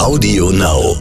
Audio 0.00 0.50
Now. 0.50 0.96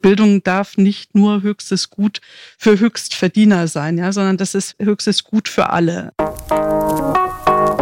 Bildung 0.00 0.42
darf 0.42 0.76
nicht 0.76 1.14
nur 1.14 1.42
höchstes 1.42 1.90
Gut 1.90 2.20
für 2.56 2.78
Höchstverdiener 2.78 3.66
sein, 3.66 3.98
ja, 3.98 4.12
sondern 4.12 4.36
das 4.36 4.54
ist 4.54 4.76
höchstes 4.80 5.24
Gut 5.24 5.48
für 5.48 5.70
alle. 5.70 6.12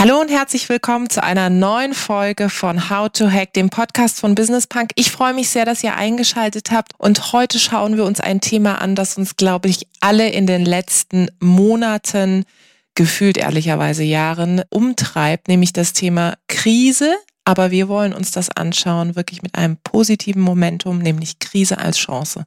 Hallo 0.00 0.18
und 0.18 0.30
herzlich 0.30 0.66
willkommen 0.70 1.10
zu 1.10 1.22
einer 1.22 1.50
neuen 1.50 1.92
Folge 1.92 2.48
von 2.48 2.88
How 2.88 3.10
to 3.10 3.30
Hack, 3.30 3.52
dem 3.52 3.68
Podcast 3.68 4.18
von 4.18 4.34
Business 4.34 4.66
Punk. 4.66 4.92
Ich 4.94 5.10
freue 5.10 5.34
mich 5.34 5.50
sehr, 5.50 5.66
dass 5.66 5.84
ihr 5.84 5.94
eingeschaltet 5.94 6.70
habt 6.70 6.92
und 6.96 7.34
heute 7.34 7.58
schauen 7.58 7.98
wir 7.98 8.06
uns 8.06 8.18
ein 8.18 8.40
Thema 8.40 8.80
an, 8.80 8.94
das 8.94 9.18
uns, 9.18 9.36
glaube 9.36 9.68
ich, 9.68 9.86
alle 10.00 10.30
in 10.30 10.46
den 10.46 10.64
letzten 10.64 11.28
Monaten, 11.38 12.46
gefühlt 12.94 13.36
ehrlicherweise 13.36 14.02
Jahren, 14.02 14.62
umtreibt, 14.70 15.48
nämlich 15.48 15.74
das 15.74 15.92
Thema 15.92 16.32
Krise. 16.48 17.14
Aber 17.44 17.70
wir 17.70 17.88
wollen 17.88 18.14
uns 18.14 18.30
das 18.30 18.48
anschauen, 18.48 19.16
wirklich 19.16 19.42
mit 19.42 19.54
einem 19.54 19.76
positiven 19.84 20.40
Momentum, 20.40 21.00
nämlich 21.00 21.40
Krise 21.40 21.76
als 21.76 21.98
Chance. 21.98 22.46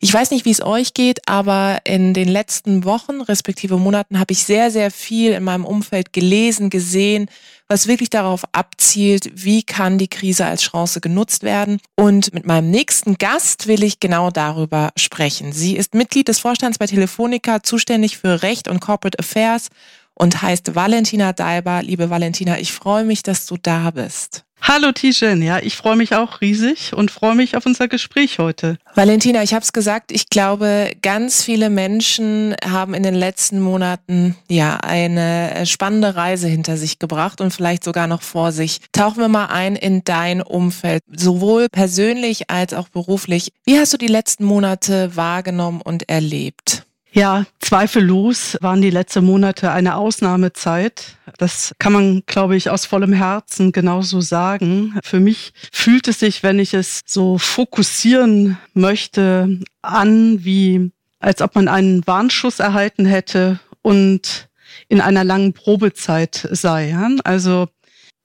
Ich 0.00 0.12
weiß 0.12 0.30
nicht, 0.30 0.44
wie 0.44 0.50
es 0.50 0.62
euch 0.62 0.92
geht, 0.94 1.26
aber 1.26 1.78
in 1.84 2.12
den 2.12 2.28
letzten 2.28 2.84
Wochen, 2.84 3.22
respektive 3.22 3.78
Monaten, 3.78 4.18
habe 4.18 4.32
ich 4.32 4.44
sehr, 4.44 4.70
sehr 4.70 4.90
viel 4.90 5.32
in 5.32 5.42
meinem 5.42 5.64
Umfeld 5.64 6.12
gelesen, 6.12 6.68
gesehen, 6.68 7.28
was 7.68 7.86
wirklich 7.86 8.10
darauf 8.10 8.44
abzielt, 8.52 9.30
wie 9.34 9.62
kann 9.62 9.98
die 9.98 10.08
Krise 10.08 10.46
als 10.46 10.62
Chance 10.62 11.00
genutzt 11.00 11.42
werden. 11.42 11.80
Und 11.96 12.32
mit 12.34 12.46
meinem 12.46 12.70
nächsten 12.70 13.16
Gast 13.16 13.66
will 13.66 13.82
ich 13.82 13.98
genau 13.98 14.30
darüber 14.30 14.90
sprechen. 14.96 15.52
Sie 15.52 15.76
ist 15.76 15.94
Mitglied 15.94 16.28
des 16.28 16.38
Vorstands 16.38 16.78
bei 16.78 16.86
Telefonica, 16.86 17.62
zuständig 17.62 18.18
für 18.18 18.42
Recht 18.42 18.68
und 18.68 18.80
Corporate 18.80 19.18
Affairs 19.18 19.68
und 20.16 20.42
heißt 20.42 20.74
Valentina 20.74 21.32
Daiber. 21.32 21.82
Liebe 21.82 22.10
Valentina, 22.10 22.58
ich 22.58 22.72
freue 22.72 23.04
mich, 23.04 23.22
dass 23.22 23.46
du 23.46 23.56
da 23.56 23.90
bist. 23.92 24.42
Hallo 24.62 24.90
Tijen, 24.90 25.42
ja, 25.42 25.58
ich 25.60 25.76
freue 25.76 25.94
mich 25.94 26.14
auch 26.14 26.40
riesig 26.40 26.92
und 26.92 27.12
freue 27.12 27.36
mich 27.36 27.56
auf 27.56 27.66
unser 27.66 27.86
Gespräch 27.86 28.40
heute. 28.40 28.78
Valentina, 28.94 29.42
ich 29.42 29.54
habe 29.54 29.62
es 29.62 29.72
gesagt, 29.72 30.10
ich 30.10 30.28
glaube, 30.28 30.90
ganz 31.02 31.44
viele 31.44 31.70
Menschen 31.70 32.56
haben 32.64 32.94
in 32.94 33.04
den 33.04 33.14
letzten 33.14 33.60
Monaten 33.60 34.34
ja 34.48 34.78
eine 34.78 35.66
spannende 35.66 36.16
Reise 36.16 36.48
hinter 36.48 36.78
sich 36.78 36.98
gebracht 36.98 37.40
und 37.40 37.52
vielleicht 37.52 37.84
sogar 37.84 38.08
noch 38.08 38.22
vor 38.22 38.50
sich. 38.50 38.80
Tauchen 38.90 39.18
wir 39.18 39.28
mal 39.28 39.46
ein 39.46 39.76
in 39.76 40.02
dein 40.02 40.42
Umfeld, 40.42 41.02
sowohl 41.14 41.68
persönlich 41.68 42.50
als 42.50 42.72
auch 42.72 42.88
beruflich. 42.88 43.52
Wie 43.66 43.78
hast 43.78 43.92
du 43.92 43.98
die 43.98 44.08
letzten 44.08 44.44
Monate 44.44 45.14
wahrgenommen 45.14 45.80
und 45.80 46.08
erlebt? 46.08 46.86
Ja, 47.16 47.46
zweifellos 47.60 48.58
waren 48.60 48.82
die 48.82 48.90
letzten 48.90 49.24
Monate 49.24 49.70
eine 49.72 49.96
Ausnahmezeit. 49.96 51.16
Das 51.38 51.74
kann 51.78 51.94
man, 51.94 52.22
glaube 52.26 52.56
ich, 52.56 52.68
aus 52.68 52.84
vollem 52.84 53.14
Herzen 53.14 53.72
genauso 53.72 54.20
sagen. 54.20 54.98
Für 55.02 55.18
mich 55.18 55.54
fühlt 55.72 56.08
es 56.08 56.20
sich, 56.20 56.42
wenn 56.42 56.58
ich 56.58 56.74
es 56.74 57.00
so 57.06 57.38
fokussieren 57.38 58.58
möchte, 58.74 59.60
an, 59.80 60.44
wie 60.44 60.92
als 61.18 61.40
ob 61.40 61.54
man 61.54 61.68
einen 61.68 62.06
Warnschuss 62.06 62.60
erhalten 62.60 63.06
hätte 63.06 63.60
und 63.80 64.50
in 64.88 65.00
einer 65.00 65.24
langen 65.24 65.54
Probezeit 65.54 66.46
sei. 66.50 66.94
Also 67.24 67.68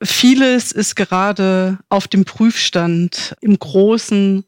vieles 0.03 0.73
ist 0.73 0.97
gerade 0.97 1.79
auf 1.87 2.09
dem 2.09 2.25
Prüfstand, 2.25 3.37
im 3.39 3.57
Großen 3.57 4.43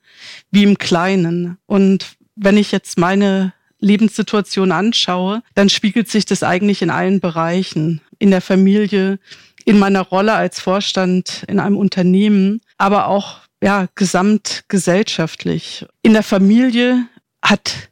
wie 0.52 0.64
im 0.64 0.78
Kleinen. 0.78 1.60
Und 1.66 2.18
wenn 2.36 2.58
ich 2.58 2.74
jetzt 2.74 2.98
meine 2.98 3.54
Lebenssituation 3.84 4.72
anschaue, 4.72 5.44
dann 5.56 5.70
spiegelt 5.70 6.10
sich 6.10 6.26
das 6.26 6.42
eigentlich 6.42 6.82
in 6.82 6.90
allen 6.90 7.20
Bereichen. 7.20 8.02
In 8.18 8.32
der 8.32 8.42
Familie, 8.42 9.20
in 9.66 9.78
meiner 9.78 10.02
Rolle 10.02 10.34
als 10.34 10.60
Vorstand 10.60 11.44
in 11.48 11.60
einem 11.60 11.78
Unternehmen, 11.78 12.62
aber 12.78 13.08
auch 13.08 13.40
ja, 13.62 13.88
gesamtgesellschaftlich. 13.96 15.86
In 16.02 16.14
der 16.14 16.24
Familie 16.24 17.06
hat 17.42 17.90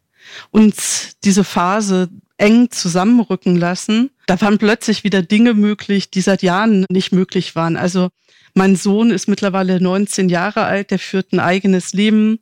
uns 0.52 1.18
diese 1.24 1.44
Phase 1.44 2.10
eng 2.38 2.72
zusammenrücken 2.72 3.56
lassen. 3.56 4.10
Da 4.26 4.40
waren 4.42 4.58
plötzlich 4.58 5.04
wieder 5.04 5.22
Dinge 5.22 5.54
möglich, 5.54 6.10
die 6.10 6.22
seit 6.22 6.42
Jahren 6.42 6.86
nicht 6.90 7.12
möglich 7.12 7.56
waren. 7.56 7.78
Also 7.78 8.10
mein 8.54 8.76
Sohn 8.76 9.12
ist 9.12 9.28
mittlerweile 9.28 9.80
19 9.80 10.28
Jahre 10.28 10.64
alt, 10.64 10.92
der 10.92 11.00
führt 11.00 11.32
ein 11.32 11.40
eigenes 11.40 11.94
Leben. 11.94 12.40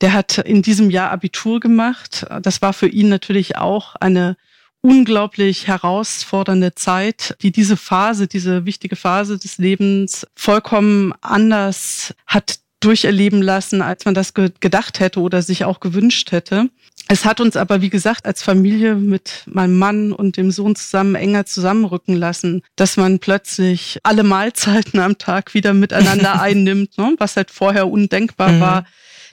Der 0.00 0.12
hat 0.12 0.38
in 0.38 0.62
diesem 0.62 0.90
Jahr 0.90 1.10
Abitur 1.10 1.60
gemacht. 1.60 2.26
Das 2.42 2.60
war 2.62 2.72
für 2.72 2.88
ihn 2.88 3.08
natürlich 3.08 3.56
auch 3.56 3.94
eine 3.96 4.36
unglaublich 4.82 5.66
herausfordernde 5.66 6.74
Zeit, 6.74 7.36
die 7.42 7.50
diese 7.50 7.76
Phase, 7.76 8.28
diese 8.28 8.66
wichtige 8.66 8.96
Phase 8.96 9.38
des 9.38 9.58
Lebens 9.58 10.26
vollkommen 10.36 11.12
anders 11.22 12.14
hat 12.26 12.60
durcherleben 12.80 13.42
lassen, 13.42 13.82
als 13.82 14.04
man 14.04 14.14
das 14.14 14.34
gedacht 14.34 15.00
hätte 15.00 15.20
oder 15.20 15.42
sich 15.42 15.64
auch 15.64 15.80
gewünscht 15.80 16.30
hätte. 16.30 16.68
Es 17.08 17.24
hat 17.24 17.40
uns 17.40 17.56
aber, 17.56 17.80
wie 17.80 17.88
gesagt, 17.90 18.26
als 18.26 18.42
Familie 18.42 18.94
mit 18.94 19.44
meinem 19.46 19.78
Mann 19.78 20.12
und 20.12 20.36
dem 20.36 20.50
Sohn 20.50 20.76
zusammen 20.76 21.14
enger 21.14 21.46
zusammenrücken 21.46 22.14
lassen, 22.14 22.62
dass 22.76 22.96
man 22.96 23.18
plötzlich 23.18 23.98
alle 24.02 24.24
Mahlzeiten 24.24 25.00
am 25.00 25.16
Tag 25.18 25.54
wieder 25.54 25.72
miteinander 25.72 26.40
einnimmt, 26.40 26.98
ne? 26.98 27.14
was 27.18 27.36
halt 27.36 27.50
vorher 27.50 27.88
undenkbar 27.88 28.52
mhm. 28.52 28.60
war 28.60 28.86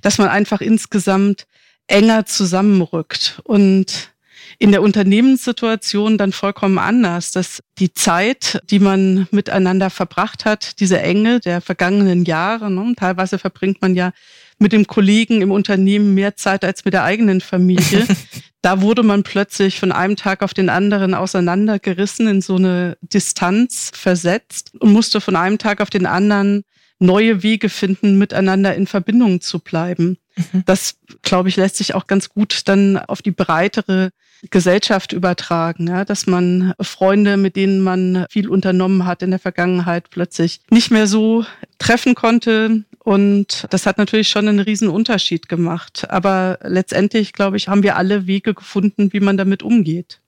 dass 0.04 0.20
man 0.20 0.28
einfach 0.28 0.62
insgesamt 0.62 1.48
enger 1.88 2.26
zusammenrückt 2.26 3.42
und 3.44 4.14
in 4.60 4.72
der 4.72 4.82
Unternehmenssituation 4.82 6.18
dann 6.18 6.32
vollkommen 6.32 6.78
anders, 6.78 7.32
dass 7.32 7.64
die 7.80 7.94
Zeit, 7.94 8.62
die 8.70 8.80
man 8.80 9.28
miteinander 9.32 9.90
verbracht 9.90 10.46
hat, 10.46 10.80
diese 10.80 11.02
Enge 11.02 11.40
der 11.40 11.60
vergangenen 11.60 12.24
Jahre, 12.24 12.70
ne, 12.72 12.94
teilweise 12.96 13.40
verbringt 13.40 13.82
man 13.82 13.96
ja 13.96 14.12
mit 14.60 14.72
dem 14.72 14.86
Kollegen 14.86 15.42
im 15.42 15.52
Unternehmen 15.52 16.14
mehr 16.14 16.36
Zeit 16.36 16.64
als 16.64 16.86
mit 16.86 16.94
der 16.94 17.04
eigenen 17.04 17.42
Familie. 17.42 18.06
da 18.62 18.82
wurde 18.82 19.04
man 19.04 19.24
plötzlich 19.24 19.80
von 19.80 19.92
einem 19.92 20.16
Tag 20.16 20.44
auf 20.44 20.54
den 20.54 20.70
anderen 20.70 21.14
auseinandergerissen, 21.14 22.28
in 22.28 22.42
so 22.42 22.56
eine 22.56 22.98
Distanz 23.02 23.92
versetzt 23.94 24.72
und 24.80 24.94
musste 24.94 25.20
von 25.20 25.36
einem 25.36 25.58
Tag 25.58 25.82
auf 25.82 25.90
den 25.90 26.06
anderen 26.06 26.64
neue 27.00 27.44
Wege 27.44 27.70
finden, 27.70 28.18
miteinander 28.18 28.76
in 28.76 28.88
Verbindung 28.88 29.42
zu 29.42 29.60
bleiben. 29.60 30.18
Mhm. 30.36 30.64
Das, 30.66 30.98
glaube 31.22 31.50
ich, 31.50 31.58
lässt 31.58 31.78
sich 31.78 31.96
auch 31.96 32.08
ganz 32.08 32.30
gut 32.30 32.62
dann 32.66 32.98
auf 32.98 33.22
die 33.22 33.32
breitere 33.32 34.10
Gesellschaft 34.50 35.14
übertragen, 35.14 35.88
ja, 35.88 36.06
dass 36.06 36.28
man 36.28 36.74
Freunde, 36.82 37.38
mit 37.38 37.56
denen 37.56 37.80
man 37.80 38.26
viel 38.30 38.50
unternommen 38.50 39.06
hat 39.06 39.22
in 39.22 39.30
der 39.30 39.40
Vergangenheit, 39.40 40.10
plötzlich 40.10 40.62
nicht 40.70 40.92
mehr 40.92 41.08
so 41.08 41.46
treffen 41.80 42.16
konnte. 42.16 42.84
Und 43.00 43.66
das 43.70 43.86
hat 43.86 43.98
natürlich 43.98 44.30
schon 44.30 44.48
einen 44.48 44.60
riesen 44.60 44.90
Unterschied 44.90 45.50
gemacht. 45.50 46.10
Aber 46.10 46.60
letztendlich, 46.64 47.34
glaube 47.34 47.58
ich, 47.58 47.68
haben 47.68 47.84
wir 47.84 47.96
alle 47.96 48.28
Wege 48.28 48.54
gefunden, 48.54 49.14
wie 49.14 49.20
man 49.20 49.38
damit 49.38 49.64
umgeht. 49.64 50.20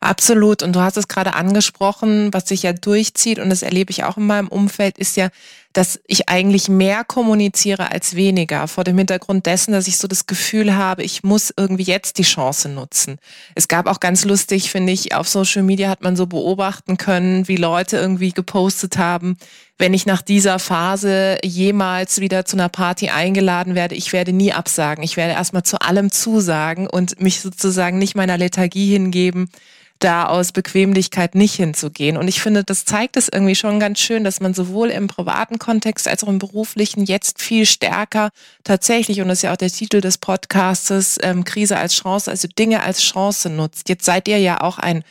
Absolut. 0.00 0.62
Und 0.62 0.74
du 0.74 0.80
hast 0.80 0.96
es 0.96 1.08
gerade 1.08 1.34
angesprochen, 1.34 2.32
was 2.32 2.48
sich 2.48 2.62
ja 2.62 2.72
durchzieht, 2.72 3.38
und 3.38 3.50
das 3.50 3.62
erlebe 3.62 3.90
ich 3.90 4.04
auch 4.04 4.16
in 4.16 4.26
meinem 4.26 4.48
Umfeld, 4.48 4.98
ist 4.98 5.16
ja, 5.16 5.28
dass 5.72 6.00
ich 6.06 6.28
eigentlich 6.28 6.68
mehr 6.68 7.04
kommuniziere 7.04 7.90
als 7.90 8.14
weniger, 8.14 8.68
vor 8.68 8.84
dem 8.84 8.98
Hintergrund 8.98 9.46
dessen, 9.46 9.72
dass 9.72 9.88
ich 9.88 9.96
so 9.96 10.06
das 10.06 10.26
Gefühl 10.26 10.74
habe, 10.76 11.02
ich 11.02 11.22
muss 11.22 11.52
irgendwie 11.56 11.84
jetzt 11.84 12.18
die 12.18 12.24
Chance 12.24 12.68
nutzen. 12.68 13.18
Es 13.54 13.68
gab 13.68 13.86
auch 13.86 14.00
ganz 14.00 14.24
lustig, 14.24 14.70
finde 14.70 14.92
ich, 14.92 15.14
auf 15.14 15.28
Social 15.28 15.62
Media 15.62 15.88
hat 15.88 16.02
man 16.02 16.16
so 16.16 16.26
beobachten 16.26 16.98
können, 16.98 17.48
wie 17.48 17.56
Leute 17.56 17.96
irgendwie 17.96 18.32
gepostet 18.32 18.98
haben, 18.98 19.36
wenn 19.82 19.94
ich 19.94 20.06
nach 20.06 20.22
dieser 20.22 20.60
Phase 20.60 21.38
jemals 21.42 22.20
wieder 22.20 22.44
zu 22.44 22.54
einer 22.54 22.68
Party 22.68 23.08
eingeladen 23.08 23.74
werde, 23.74 23.96
ich 23.96 24.12
werde 24.12 24.32
nie 24.32 24.52
absagen. 24.52 25.02
Ich 25.02 25.16
werde 25.16 25.32
erstmal 25.32 25.64
zu 25.64 25.80
allem 25.80 26.12
zusagen 26.12 26.86
und 26.86 27.20
mich 27.20 27.40
sozusagen 27.40 27.98
nicht 27.98 28.14
meiner 28.14 28.38
Lethargie 28.38 28.92
hingeben, 28.92 29.50
da 29.98 30.26
aus 30.26 30.52
Bequemlichkeit 30.52 31.34
nicht 31.34 31.56
hinzugehen. 31.56 32.16
Und 32.16 32.28
ich 32.28 32.40
finde, 32.40 32.62
das 32.62 32.84
zeigt 32.84 33.16
es 33.16 33.28
irgendwie 33.28 33.56
schon 33.56 33.80
ganz 33.80 33.98
schön, 33.98 34.22
dass 34.22 34.38
man 34.38 34.54
sowohl 34.54 34.88
im 34.88 35.08
privaten 35.08 35.58
Kontext 35.58 36.06
als 36.06 36.22
auch 36.22 36.28
im 36.28 36.38
beruflichen 36.38 37.04
jetzt 37.04 37.42
viel 37.42 37.66
stärker 37.66 38.30
tatsächlich, 38.62 39.20
und 39.20 39.26
das 39.26 39.38
ist 39.38 39.42
ja 39.42 39.52
auch 39.52 39.56
der 39.56 39.68
Titel 39.68 40.00
des 40.00 40.16
Podcastes, 40.16 41.18
ähm, 41.24 41.42
Krise 41.42 41.76
als 41.76 41.96
Chance, 41.96 42.30
also 42.30 42.46
Dinge 42.46 42.84
als 42.84 43.02
Chance 43.02 43.50
nutzt. 43.50 43.88
Jetzt 43.88 44.04
seid 44.04 44.28
ihr 44.28 44.38
ja 44.38 44.60
auch 44.60 44.78
ein 44.78 45.02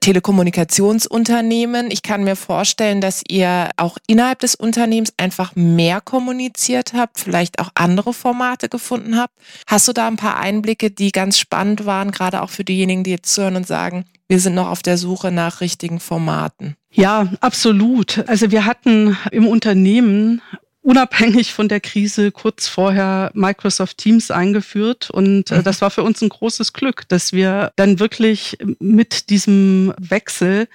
Telekommunikationsunternehmen. 0.00 1.90
Ich 1.90 2.02
kann 2.02 2.24
mir 2.24 2.36
vorstellen, 2.36 3.00
dass 3.00 3.22
ihr 3.28 3.70
auch 3.76 3.98
innerhalb 4.06 4.40
des 4.40 4.54
Unternehmens 4.54 5.12
einfach 5.16 5.54
mehr 5.54 6.00
kommuniziert 6.00 6.92
habt, 6.94 7.20
vielleicht 7.20 7.60
auch 7.60 7.70
andere 7.74 8.12
Formate 8.12 8.68
gefunden 8.68 9.16
habt. 9.16 9.34
Hast 9.66 9.86
du 9.88 9.92
da 9.92 10.08
ein 10.08 10.16
paar 10.16 10.38
Einblicke, 10.38 10.90
die 10.90 11.12
ganz 11.12 11.38
spannend 11.38 11.86
waren, 11.86 12.10
gerade 12.10 12.42
auch 12.42 12.50
für 12.50 12.64
diejenigen, 12.64 13.04
die 13.04 13.10
jetzt 13.10 13.32
zuhören 13.34 13.56
und 13.56 13.66
sagen, 13.66 14.04
wir 14.28 14.40
sind 14.40 14.54
noch 14.54 14.68
auf 14.68 14.82
der 14.82 14.96
Suche 14.96 15.30
nach 15.30 15.60
richtigen 15.60 16.00
Formaten? 16.00 16.76
Ja, 16.92 17.28
absolut. 17.40 18.24
Also 18.26 18.50
wir 18.50 18.64
hatten 18.64 19.16
im 19.30 19.46
Unternehmen 19.46 20.40
unabhängig 20.82 21.52
von 21.52 21.68
der 21.68 21.80
Krise 21.80 22.32
kurz 22.32 22.68
vorher 22.68 23.30
Microsoft 23.34 23.98
Teams 23.98 24.30
eingeführt. 24.30 25.10
Und 25.10 25.50
äh, 25.50 25.58
mhm. 25.58 25.64
das 25.64 25.80
war 25.82 25.90
für 25.90 26.02
uns 26.02 26.22
ein 26.22 26.28
großes 26.28 26.72
Glück, 26.72 27.08
dass 27.08 27.32
wir 27.32 27.72
dann 27.76 27.98
wirklich 27.98 28.56
mit 28.78 29.30
diesem 29.30 29.94
Wechsel 29.98 30.68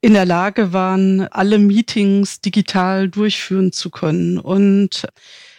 in 0.00 0.14
der 0.14 0.26
Lage 0.26 0.72
waren, 0.72 1.28
alle 1.28 1.58
Meetings 1.58 2.40
digital 2.40 3.08
durchführen 3.08 3.72
zu 3.72 3.90
können. 3.90 4.38
Und 4.38 5.06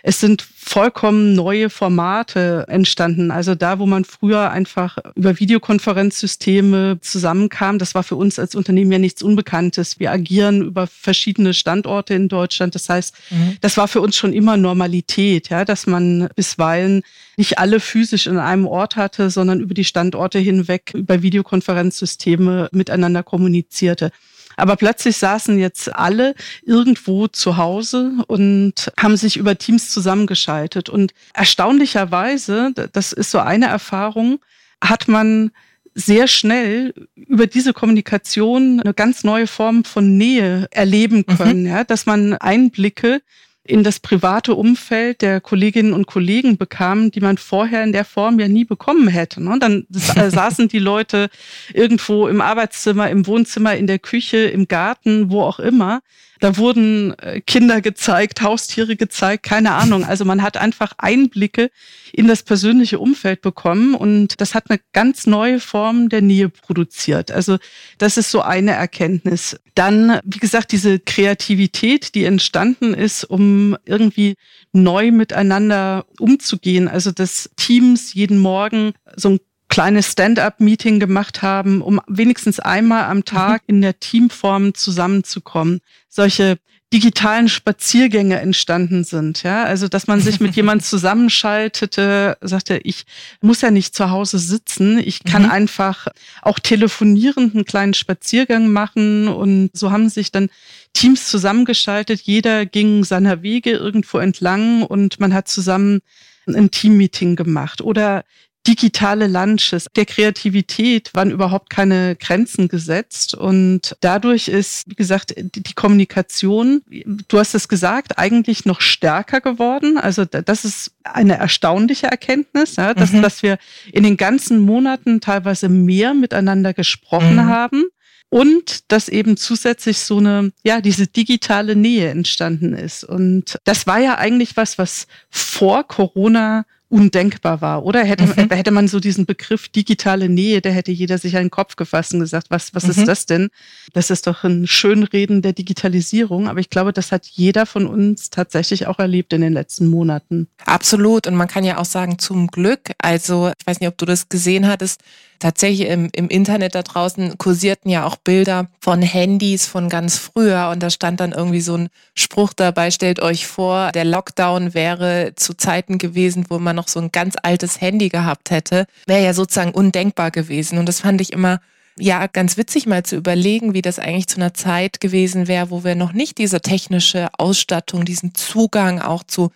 es 0.06 0.20
sind 0.20 0.42
vollkommen 0.42 1.34
neue 1.34 1.70
Formate 1.70 2.66
entstanden. 2.68 3.32
Also 3.32 3.56
da, 3.56 3.80
wo 3.80 3.86
man 3.86 4.04
früher 4.04 4.52
einfach 4.52 4.98
über 5.16 5.40
Videokonferenzsysteme 5.40 6.98
zusammenkam, 7.00 7.80
das 7.80 7.96
war 7.96 8.04
für 8.04 8.18
uns 8.18 8.38
als 8.38 8.54
Unternehmen 8.54 8.92
ja 8.92 9.00
nichts 9.00 9.24
Unbekanntes. 9.24 10.02
Wir 10.02 10.12
agieren 10.12 10.62
über 10.62 10.88
verschiedene 10.88 11.54
Standorte 11.54 12.16
in 12.16 12.28
Deutschland. 12.28 12.76
Das 12.76 12.90
heißt, 12.90 13.16
mhm. 13.30 13.58
das 13.62 13.78
war 13.78 13.88
für 13.88 14.02
uns 14.02 14.18
schon 14.18 14.34
immer 14.34 14.58
Normalität, 14.58 15.48
ja, 15.48 15.64
dass 15.64 15.88
man 15.88 16.28
bisweilen 16.36 17.04
nicht 17.38 17.58
alle 17.58 17.80
physisch 17.80 18.28
in 18.28 18.38
einem 18.38 18.68
Ort 18.68 18.98
hatte, 18.98 19.30
sondern 19.30 19.62
über 19.62 19.74
die 19.74 19.86
Standorte 19.86 20.38
hinweg 20.38 20.92
über 20.94 21.22
Videokonferenzsysteme 21.22 22.68
miteinander 22.74 23.24
kommunizierte. 23.24 24.12
Aber 24.56 24.76
plötzlich 24.76 25.18
saßen 25.18 25.58
jetzt 25.58 25.94
alle 25.94 26.36
irgendwo 26.64 27.28
zu 27.28 27.58
Hause 27.58 28.14
und 28.28 28.92
haben 29.00 29.18
sich 29.18 29.38
über 29.38 29.58
Teams 29.58 29.90
zusammengeschaltet. 29.92 30.90
Und 30.90 31.14
erstaunlicherweise, 31.34 32.74
das 32.92 33.14
ist 33.14 33.32
so 33.32 33.40
eine 33.40 33.68
Erfahrung, 33.68 34.40
hat 34.82 35.08
man 35.08 35.52
sehr 35.96 36.28
schnell 36.28 36.94
über 37.16 37.48
diese 37.48 37.74
Kommunikation 37.74 38.82
eine 38.82 38.94
ganz 38.94 39.24
neue 39.24 39.48
Form 39.48 39.84
von 39.84 40.18
Nähe 40.18 40.68
erleben 40.72 41.24
mhm. 41.28 41.38
können, 41.38 41.62
mhm. 41.62 41.68
ja, 41.68 41.84
dass 41.84 42.06
man 42.06 42.34
Einblicke 42.34 43.22
in 43.66 43.84
das 43.84 44.00
private 44.00 44.56
Umfeld 44.56 45.22
der 45.22 45.40
Kolleginnen 45.40 45.94
und 45.94 46.06
Kollegen 46.06 46.58
bekam, 46.58 47.12
die 47.12 47.22
man 47.22 47.38
vorher 47.38 47.84
in 47.84 47.94
der 47.94 48.04
Form 48.04 48.40
ja 48.40 48.48
nie 48.50 48.66
bekommen 48.66 49.08
hätte. 49.08 49.42
Ne? 49.42 49.58
Dann 49.60 49.88
äh, 50.16 50.30
saßen 50.30 50.68
die 50.68 50.80
Leute 50.80 51.30
irgendwo 51.74 52.28
im 52.28 52.42
Arbeitszimmer, 52.42 53.10
im 53.10 53.26
Wohnzimmer, 53.26 53.76
in 53.76 53.88
der 53.88 54.00
Küche, 54.00 54.38
im 54.38 54.68
Garten, 54.68 55.32
wo 55.32 55.42
auch 55.44 55.60
immer. 55.60 56.02
Da 56.44 56.58
wurden 56.58 57.18
äh, 57.20 57.40
Kinder 57.40 57.80
gezeigt, 57.80 58.42
Haustiere 58.42 58.98
gezeigt, 58.98 59.44
keine 59.44 59.76
Ahnung. 59.76 60.04
Also 60.04 60.26
man 60.26 60.42
hat 60.42 60.58
einfach 60.58 60.92
Einblicke 60.98 61.72
in 62.12 62.28
das 62.28 62.44
persönliche 62.44 63.00
Umfeld 63.00 63.40
bekommen 63.40 63.96
und 63.96 64.42
das 64.42 64.54
hat 64.54 64.70
eine 64.70 64.82
ganz 64.92 65.26
neue 65.26 65.62
Form 65.62 66.10
der 66.10 66.22
Nähe 66.22 66.50
produziert. 66.50 67.32
Also 67.32 67.60
das 67.98 68.18
ist 68.18 68.30
so 68.30 68.42
eine 68.42 68.72
Erkenntnis. 68.72 69.58
Dann, 69.74 70.20
wie 70.26 70.40
gesagt, 70.40 70.74
diese 70.74 71.00
Kreativität, 71.00 72.14
die 72.14 72.26
entstanden 72.26 72.94
ist, 72.94 73.24
um 73.24 73.78
irgendwie 73.86 74.36
neu 74.74 75.14
miteinander 75.14 76.06
umzugehen. 76.20 76.90
Also 76.90 77.12
dass 77.12 77.52
Teams 77.56 78.14
jeden 78.14 78.38
Morgen 78.38 78.92
so 79.16 79.30
ein 79.30 79.40
kleines 79.74 80.12
Stand-up-Meeting 80.12 81.00
gemacht 81.00 81.42
haben, 81.42 81.82
um 81.82 82.00
wenigstens 82.06 82.60
einmal 82.60 83.06
am 83.06 83.26
Tag 83.26 83.64
mhm. 83.64 83.76
in 83.76 83.82
der 83.82 84.00
Teamform 84.00 84.76
zusammenzukommen. 84.76 85.80
Solche 86.10 86.60
digitalen 86.94 87.50
Spaziergänge 87.50 88.40
entstanden 88.40 89.04
sind. 89.04 89.42
Ja, 89.42 89.64
also 89.64 89.88
dass 89.88 90.06
man 90.06 90.22
sich 90.22 90.40
mit 90.40 90.56
jemand 90.56 90.86
zusammenschaltete, 90.86 92.38
sagte, 92.42 92.82
ich 92.84 93.06
muss 93.42 93.62
ja 93.62 93.72
nicht 93.72 93.96
zu 93.96 94.12
Hause 94.12 94.38
sitzen, 94.38 95.00
ich 95.00 95.24
kann 95.24 95.46
mhm. 95.46 95.50
einfach 95.50 96.06
auch 96.44 96.60
telefonierend 96.60 97.56
einen 97.56 97.66
kleinen 97.66 97.96
Spaziergang 97.96 98.72
machen 98.72 99.28
und 99.28 99.72
so 99.74 99.90
haben 99.90 100.08
sich 100.08 100.32
dann 100.32 100.50
Teams 100.94 101.28
zusammengeschaltet. 101.30 102.22
Jeder 102.22 102.68
ging 102.68 103.04
seiner 103.04 103.42
Wege 103.42 103.72
irgendwo 103.72 104.20
entlang 104.20 104.84
und 104.84 105.20
man 105.20 105.34
hat 105.34 105.48
zusammen 105.48 106.02
ein 106.46 106.70
Teammeeting 106.70 107.36
gemacht 107.36 107.82
oder 107.82 108.24
digitale 108.68 109.28
Lunches. 109.28 109.88
Der 109.96 110.06
Kreativität 110.06 111.12
waren 111.14 111.32
überhaupt 111.32 111.70
keine 111.70 112.16
Grenzen 112.16 112.68
gesetzt 112.68 113.34
und 113.34 113.96
dadurch 114.00 114.48
ist, 114.48 114.90
wie 114.90 114.96
gesagt, 114.96 115.34
die 115.38 115.74
Kommunikation, 115.74 116.82
du 117.28 117.40
hast 117.40 117.56
es 117.56 117.68
gesagt, 117.68 118.18
eigentlich 118.18 118.66
noch 118.66 118.82
stärker 118.82 119.42
geworden. 119.42 119.98
Also 119.98 120.26
das 120.26 120.66
ist 120.66 120.92
eine 121.04 121.38
erstaunliche 121.38 122.08
Erkenntnis, 122.08 122.78
ja, 122.78 122.94
dass, 122.94 123.12
mhm. 123.12 123.22
dass 123.22 123.44
wir 123.44 123.58
in 123.92 124.04
den 124.04 124.18
ganzen 124.18 124.60
Monaten 124.60 125.20
teilweise 125.20 125.68
mehr 125.70 126.14
miteinander 126.14 126.74
gesprochen 126.74 127.36
mhm. 127.36 127.46
haben 127.46 127.84
und 128.30 128.92
dass 128.92 129.10
eben 129.10 129.38
zusätzlich 129.38 130.00
so 130.00 130.18
eine, 130.18 130.52
ja, 130.64 130.82
diese 130.82 131.06
digitale 131.06 131.76
Nähe 131.76 132.10
entstanden 132.10 132.74
ist. 132.74 133.04
Und 133.04 133.60
das 133.64 133.86
war 133.86 134.00
ja 134.00 134.18
eigentlich 134.18 134.58
was, 134.58 134.80
was 134.80 135.06
vor 135.30 135.88
Corona 135.88 136.66
undenkbar 136.94 137.60
war. 137.60 137.84
Oder 137.84 138.04
hätte, 138.04 138.26
mhm. 138.26 138.50
hätte 138.52 138.72
man 138.72 138.88
so 138.88 139.00
diesen 139.00 139.26
Begriff 139.26 139.68
digitale 139.68 140.30
Nähe, 140.30 140.62
da 140.62 140.70
hätte 140.70 140.92
jeder 140.92 141.18
sich 141.18 141.36
einen 141.36 141.50
Kopf 141.50 141.76
gefasst 141.76 142.14
und 142.14 142.20
gesagt, 142.20 142.48
was, 142.52 142.76
was 142.76 142.84
mhm. 142.84 142.92
ist 142.92 143.08
das 143.08 143.26
denn? 143.26 143.50
Das 143.94 144.12
ist 144.12 144.28
doch 144.28 144.44
ein 144.44 144.68
Schönreden 144.68 145.42
der 145.42 145.54
Digitalisierung. 145.54 146.48
Aber 146.48 146.60
ich 146.60 146.70
glaube, 146.70 146.94
das 146.94 147.12
hat 147.12 147.26
jeder 147.26 147.66
von 147.66 147.88
uns 147.88 148.30
tatsächlich 148.30 148.86
auch 148.86 149.00
erlebt 149.00 149.34
in 149.34 149.42
den 149.42 149.54
letzten 149.54 149.88
Monaten. 149.88 150.48
Absolut. 150.66 151.26
Und 151.26 151.36
man 151.36 151.48
kann 151.48 151.64
ja 151.64 151.80
auch 151.80 151.86
sagen, 151.86 152.20
zum 152.20 152.48
Glück. 152.48 152.92
Also, 153.00 153.52
ich 153.60 153.66
weiß 153.66 153.80
nicht, 153.80 153.90
ob 153.90 153.98
du 153.98 154.06
das 154.06 154.30
gesehen 154.30 154.68
hattest 154.68 155.02
tatsächlich 155.40 155.88
im, 155.88 156.10
im 156.14 156.28
Internet 156.28 156.76
da 156.76 156.84
draußen 156.84 157.38
kursierten 157.38 157.90
ja 157.90 158.06
auch 158.06 158.16
Bilder 158.16 158.68
von 158.80 159.02
Handys 159.02 159.66
von 159.66 159.90
ganz 159.90 160.18
früher 160.18 160.70
und 160.72 160.82
da 160.82 160.90
stand 160.90 161.20
dann 161.20 161.32
irgendwie 161.32 161.62
so 161.62 161.76
ein 161.76 161.90
Spruch 162.16 162.54
dabei, 162.54 162.92
stellt 162.92 163.22
euch 163.22 163.48
vor, 163.48 163.92
der 163.92 164.06
Lockdown 164.06 164.74
wäre 164.74 165.34
zu 165.36 165.54
Zeiten 165.54 165.98
gewesen, 165.98 166.46
wo 166.50 166.60
man 166.60 166.76
noch 166.76 166.88
so 166.88 167.00
ein 167.00 167.12
ganz 167.12 167.36
altes 167.42 167.82
Handy 167.82 168.10
gehabt 168.10 168.52
hätte, 168.52 168.86
wäre 169.06 169.24
ja 169.24 169.34
sozusagen 169.34 169.72
undenkbar 169.72 170.32
gewesen. 170.32 170.78
Und 170.78 170.88
das 170.88 171.00
fand 171.02 171.22
ich 171.22 171.34
immer 171.34 171.60
ja, 171.98 172.26
ganz 172.28 172.58
witzig 172.58 172.88
mal 172.88 173.04
zu 173.04 173.16
überlegen, 173.16 173.74
wie 173.74 173.82
das 173.82 174.00
eigentlich 174.00 174.28
zu 174.28 174.38
einer 174.38 174.54
Zeit 174.54 175.00
gewesen 175.00 175.48
wäre, 175.48 175.70
wo 175.70 175.84
wir 175.84 175.96
noch 175.96 176.14
nicht 176.14 176.38
diese 176.38 176.62
technische 176.62 177.30
Ausstattung, 177.38 178.06
diesen 178.06 178.34
Zugang 178.34 179.00
auch 179.00 179.24
zu 179.24 179.52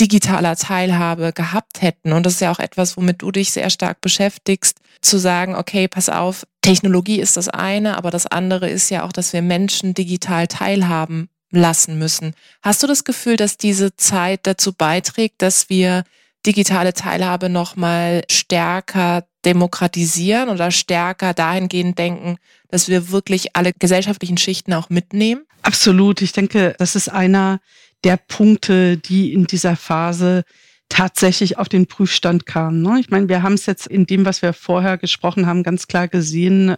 digitaler 0.00 0.56
Teilhabe 0.56 1.32
gehabt 1.32 1.82
hätten. 1.82 2.12
Und 2.12 2.24
das 2.24 2.34
ist 2.34 2.40
ja 2.40 2.52
auch 2.52 2.58
etwas, 2.58 2.96
womit 2.96 3.22
du 3.22 3.30
dich 3.30 3.52
sehr 3.52 3.70
stark 3.70 4.00
beschäftigst, 4.00 4.78
zu 5.00 5.18
sagen, 5.18 5.54
okay, 5.54 5.88
pass 5.88 6.08
auf, 6.08 6.46
Technologie 6.62 7.20
ist 7.20 7.36
das 7.36 7.48
eine, 7.48 7.96
aber 7.96 8.10
das 8.10 8.26
andere 8.26 8.68
ist 8.68 8.90
ja 8.90 9.04
auch, 9.04 9.12
dass 9.12 9.32
wir 9.32 9.42
Menschen 9.42 9.94
digital 9.94 10.46
teilhaben 10.46 11.28
lassen 11.50 11.98
müssen. 11.98 12.34
Hast 12.62 12.82
du 12.82 12.86
das 12.86 13.04
Gefühl, 13.04 13.36
dass 13.36 13.56
diese 13.56 13.96
Zeit 13.96 14.40
dazu 14.42 14.72
beiträgt, 14.72 15.40
dass 15.42 15.68
wir 15.68 16.04
digitale 16.46 16.92
Teilhabe 16.92 17.48
nochmal 17.48 18.22
stärker 18.30 19.24
demokratisieren 19.44 20.48
oder 20.48 20.70
stärker 20.70 21.34
dahingehend 21.34 21.98
denken, 21.98 22.36
dass 22.68 22.88
wir 22.88 23.10
wirklich 23.10 23.56
alle 23.56 23.72
gesellschaftlichen 23.72 24.36
Schichten 24.36 24.72
auch 24.74 24.90
mitnehmen? 24.90 25.44
Absolut. 25.62 26.22
Ich 26.22 26.32
denke, 26.32 26.74
das 26.78 26.96
ist 26.96 27.08
einer 27.08 27.60
der 28.04 28.16
Punkte, 28.16 28.96
die 28.96 29.32
in 29.32 29.46
dieser 29.46 29.76
Phase 29.76 30.44
tatsächlich 30.88 31.58
auf 31.58 31.68
den 31.68 31.86
Prüfstand 31.86 32.46
kamen. 32.46 32.82
Ne? 32.82 32.98
Ich 33.00 33.10
meine, 33.10 33.28
wir 33.28 33.42
haben 33.42 33.54
es 33.54 33.66
jetzt 33.66 33.86
in 33.86 34.06
dem, 34.06 34.24
was 34.24 34.42
wir 34.42 34.52
vorher 34.52 34.96
gesprochen 34.96 35.46
haben, 35.46 35.62
ganz 35.62 35.86
klar 35.86 36.08
gesehen. 36.08 36.76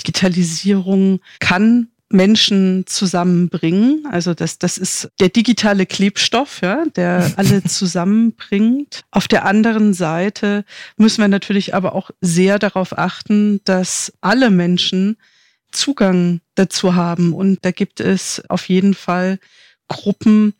Digitalisierung 0.00 1.20
kann 1.38 1.88
Menschen 2.08 2.84
zusammenbringen. 2.86 4.06
Also 4.10 4.34
das, 4.34 4.58
das 4.58 4.78
ist 4.78 5.10
der 5.20 5.28
digitale 5.28 5.86
Klebstoff, 5.86 6.60
ja, 6.62 6.84
der 6.96 7.32
alle 7.36 7.62
zusammenbringt. 7.64 9.02
Auf 9.10 9.28
der 9.28 9.44
anderen 9.44 9.94
Seite 9.94 10.64
müssen 10.96 11.20
wir 11.20 11.28
natürlich 11.28 11.74
aber 11.74 11.94
auch 11.94 12.10
sehr 12.20 12.58
darauf 12.58 12.96
achten, 12.96 13.60
dass 13.64 14.12
alle 14.20 14.50
Menschen 14.50 15.16
Zugang 15.72 16.40
dazu 16.54 16.94
haben. 16.94 17.32
Und 17.34 17.64
da 17.64 17.72
gibt 17.72 18.00
es 18.00 18.42
auf 18.48 18.68
jeden 18.68 18.94
Fall 18.94 19.38
Gruppen, 19.88 20.54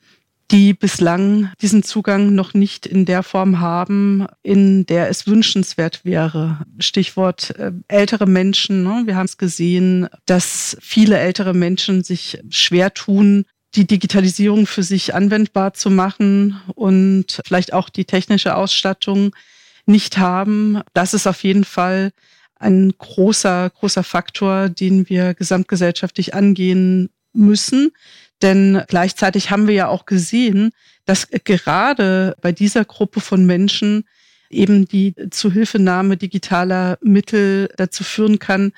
die 0.51 0.75
bislang 0.75 1.53
diesen 1.63 1.83
Zugang 1.83 2.35
noch 2.35 2.55
nicht 2.55 2.87
in 2.87 3.07
der 3.07 3.23
Form 3.23 3.61
haben, 3.61 4.27
in 4.43 4.85
der 4.87 5.09
es 5.09 5.27
wünschenswert 5.27 6.05
wäre. 6.05 6.61
Stichwort 6.79 7.51
äh, 7.59 7.73
ältere 7.89 8.27
Menschen. 8.27 8.83
Ne? 8.83 9.03
Wir 9.07 9.17
haben 9.17 9.25
es 9.25 9.39
gesehen, 9.39 10.09
dass 10.27 10.77
viele 10.81 11.19
ältere 11.19 11.55
Menschen 11.55 12.05
sich 12.05 12.39
schwer 12.51 12.93
tun, 12.93 13.47
die 13.75 13.87
Digitalisierung 13.87 14.67
für 14.67 14.83
sich 14.83 15.15
anwendbar 15.15 15.75
zu 15.75 15.91
machen 15.91 16.61
und 16.75 17.41
vielleicht 17.45 17.73
auch 17.73 17.89
die 17.89 18.05
technische 18.05 18.55
Ausstattung 18.55 19.35
nicht 19.87 20.19
haben. 20.19 20.81
Das 20.93 21.15
ist 21.15 21.27
auf 21.27 21.43
jeden 21.43 21.65
Fall 21.65 22.13
ein 22.57 22.93
großer, 22.97 23.71
großer 23.71 24.05
Faktor, 24.05 24.69
den 24.69 25.09
wir 25.09 25.35
gesamtgesellschaftlich 25.35 26.35
angehen 26.35 27.11
müssen. 27.33 27.93
Denn 28.45 28.83
gleichzeitig 28.89 29.51
haben 29.51 29.67
wir 29.67 29.75
ja 29.75 29.89
auch 29.89 30.05
gesehen, 30.05 30.73
dass 31.07 31.29
gerade 31.45 32.37
bei 32.43 32.53
dieser 32.53 32.85
Gruppe 32.85 33.21
von 33.21 33.47
Menschen 33.47 34.05
eben 34.51 34.87
die 34.87 35.15
Zuhilfenahme 35.31 36.19
digitaler 36.19 36.99
Mittel 37.01 37.71
dazu 37.79 38.05
führen 38.05 38.39
kann, 38.39 38.73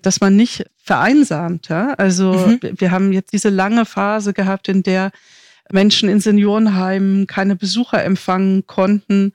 dass 0.00 0.22
man 0.22 0.36
nicht 0.36 0.64
vereinsamt. 0.82 1.68
Ja? 1.68 1.92
Also 1.98 2.32
mhm. 2.32 2.60
wir 2.62 2.90
haben 2.90 3.12
jetzt 3.12 3.34
diese 3.34 3.50
lange 3.50 3.84
Phase 3.84 4.32
gehabt, 4.32 4.68
in 4.68 4.82
der 4.82 5.12
Menschen 5.70 6.08
in 6.08 6.20
Seniorenheimen 6.20 7.26
keine 7.26 7.56
Besucher 7.56 8.02
empfangen 8.02 8.66
konnten. 8.66 9.34